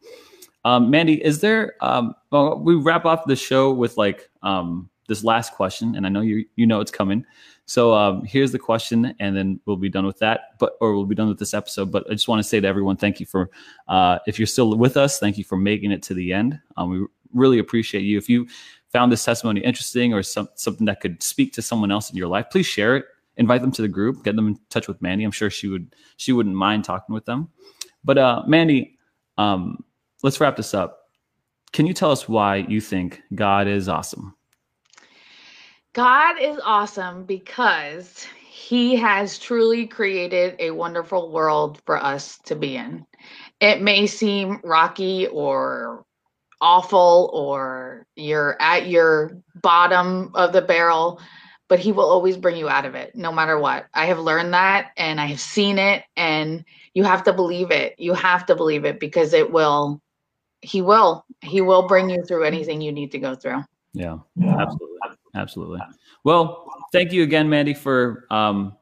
Um, 0.66 0.90
Mandy, 0.90 1.24
is 1.24 1.40
there? 1.40 1.76
Um, 1.80 2.14
well, 2.30 2.58
we 2.58 2.74
wrap 2.74 3.06
off 3.06 3.24
the 3.26 3.36
show 3.36 3.72
with 3.72 3.96
like 3.96 4.28
um, 4.42 4.90
this 5.08 5.24
last 5.24 5.54
question, 5.54 5.96
and 5.96 6.04
I 6.04 6.10
know 6.10 6.20
you 6.20 6.44
you 6.56 6.66
know 6.66 6.80
it's 6.80 6.90
coming. 6.90 7.24
So 7.66 7.92
um, 7.94 8.24
here's 8.24 8.52
the 8.52 8.58
question, 8.60 9.14
and 9.18 9.36
then 9.36 9.60
we'll 9.66 9.76
be 9.76 9.88
done 9.88 10.06
with 10.06 10.18
that. 10.20 10.56
But 10.58 10.76
or 10.80 10.94
we'll 10.94 11.04
be 11.04 11.16
done 11.16 11.28
with 11.28 11.38
this 11.38 11.52
episode. 11.52 11.90
But 11.90 12.06
I 12.08 12.12
just 12.12 12.28
want 12.28 12.38
to 12.38 12.48
say 12.48 12.60
to 12.60 12.66
everyone, 12.66 12.96
thank 12.96 13.18
you 13.20 13.26
for 13.26 13.50
uh, 13.88 14.20
if 14.26 14.38
you're 14.38 14.46
still 14.46 14.76
with 14.76 14.96
us, 14.96 15.18
thank 15.18 15.36
you 15.36 15.44
for 15.44 15.56
making 15.56 15.90
it 15.90 16.02
to 16.04 16.14
the 16.14 16.32
end. 16.32 16.58
Um, 16.76 16.90
we 16.90 17.06
really 17.34 17.58
appreciate 17.58 18.02
you. 18.02 18.16
If 18.18 18.28
you 18.28 18.46
found 18.92 19.10
this 19.10 19.24
testimony 19.24 19.60
interesting 19.60 20.14
or 20.14 20.22
some, 20.22 20.48
something 20.54 20.86
that 20.86 21.00
could 21.00 21.22
speak 21.22 21.52
to 21.54 21.62
someone 21.62 21.90
else 21.90 22.08
in 22.08 22.16
your 22.16 22.28
life, 22.28 22.46
please 22.50 22.66
share 22.66 22.96
it. 22.96 23.04
Invite 23.36 23.60
them 23.60 23.72
to 23.72 23.82
the 23.82 23.88
group. 23.88 24.24
Get 24.24 24.36
them 24.36 24.46
in 24.46 24.58
touch 24.70 24.88
with 24.88 25.02
Mandy. 25.02 25.24
I'm 25.24 25.32
sure 25.32 25.50
she 25.50 25.66
would 25.66 25.94
she 26.16 26.32
wouldn't 26.32 26.54
mind 26.54 26.84
talking 26.84 27.14
with 27.14 27.24
them. 27.24 27.48
But 28.04 28.16
uh, 28.16 28.42
Mandy, 28.46 28.96
um, 29.38 29.84
let's 30.22 30.40
wrap 30.40 30.56
this 30.56 30.72
up. 30.72 31.00
Can 31.72 31.84
you 31.84 31.92
tell 31.92 32.12
us 32.12 32.28
why 32.28 32.56
you 32.68 32.80
think 32.80 33.20
God 33.34 33.66
is 33.66 33.88
awesome? 33.88 34.34
God 35.96 36.36
is 36.38 36.60
awesome 36.62 37.24
because 37.24 38.26
he 38.46 38.96
has 38.96 39.38
truly 39.38 39.86
created 39.86 40.54
a 40.58 40.70
wonderful 40.70 41.32
world 41.32 41.80
for 41.86 41.96
us 41.96 42.36
to 42.44 42.54
be 42.54 42.76
in. 42.76 43.06
It 43.60 43.80
may 43.80 44.06
seem 44.06 44.60
rocky 44.62 45.26
or 45.26 46.04
awful 46.60 47.30
or 47.32 48.06
you're 48.14 48.60
at 48.60 48.88
your 48.88 49.38
bottom 49.54 50.32
of 50.34 50.52
the 50.52 50.60
barrel, 50.60 51.18
but 51.66 51.78
he 51.78 51.92
will 51.92 52.10
always 52.10 52.36
bring 52.36 52.58
you 52.58 52.68
out 52.68 52.84
of 52.84 52.94
it 52.94 53.16
no 53.16 53.32
matter 53.32 53.58
what. 53.58 53.86
I 53.94 54.04
have 54.04 54.18
learned 54.18 54.52
that 54.52 54.90
and 54.98 55.18
I 55.18 55.24
have 55.24 55.40
seen 55.40 55.78
it 55.78 56.04
and 56.14 56.62
you 56.92 57.04
have 57.04 57.22
to 57.22 57.32
believe 57.32 57.70
it. 57.70 57.94
You 57.96 58.12
have 58.12 58.44
to 58.46 58.54
believe 58.54 58.84
it 58.84 59.00
because 59.00 59.32
it 59.32 59.50
will 59.50 60.02
he 60.60 60.82
will. 60.82 61.24
He 61.40 61.62
will 61.62 61.88
bring 61.88 62.10
you 62.10 62.22
through 62.22 62.44
anything 62.44 62.82
you 62.82 62.92
need 62.92 63.12
to 63.12 63.18
go 63.18 63.34
through. 63.34 63.64
Yeah, 63.94 64.18
absolutely. 64.36 64.98
Absolutely. 65.36 65.80
Well, 66.24 66.66
thank 66.92 67.12
you 67.12 67.22
again, 67.22 67.48
Mandy, 67.48 67.74
for 67.74 68.26
um, 68.30 68.76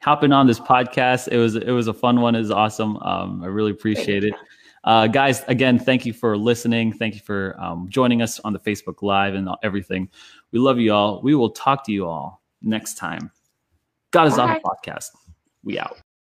hopping 0.00 0.32
on 0.32 0.46
this 0.46 0.58
podcast. 0.58 1.28
It 1.28 1.36
was 1.36 1.56
it 1.56 1.70
was 1.70 1.86
a 1.86 1.94
fun 1.94 2.20
one. 2.20 2.34
It 2.34 2.40
was 2.40 2.50
awesome. 2.50 2.96
Um, 2.98 3.42
I 3.44 3.46
really 3.46 3.70
appreciate 3.70 4.24
it. 4.24 4.34
Uh, 4.82 5.06
guys, 5.06 5.44
again, 5.46 5.78
thank 5.78 6.06
you 6.06 6.12
for 6.12 6.38
listening. 6.38 6.92
Thank 6.92 7.14
you 7.14 7.20
for 7.20 7.54
um, 7.60 7.86
joining 7.90 8.22
us 8.22 8.40
on 8.40 8.54
the 8.54 8.58
Facebook 8.58 9.02
Live 9.02 9.34
and 9.34 9.48
everything. 9.62 10.08
We 10.52 10.58
love 10.58 10.78
you 10.78 10.94
all. 10.94 11.20
We 11.22 11.34
will 11.34 11.50
talk 11.50 11.84
to 11.84 11.92
you 11.92 12.06
all 12.06 12.42
next 12.62 12.94
time. 12.94 13.30
God 14.10 14.26
is 14.26 14.38
on 14.38 14.48
the 14.48 14.60
podcast. 14.60 15.10
We 15.62 15.78
out. 15.78 16.00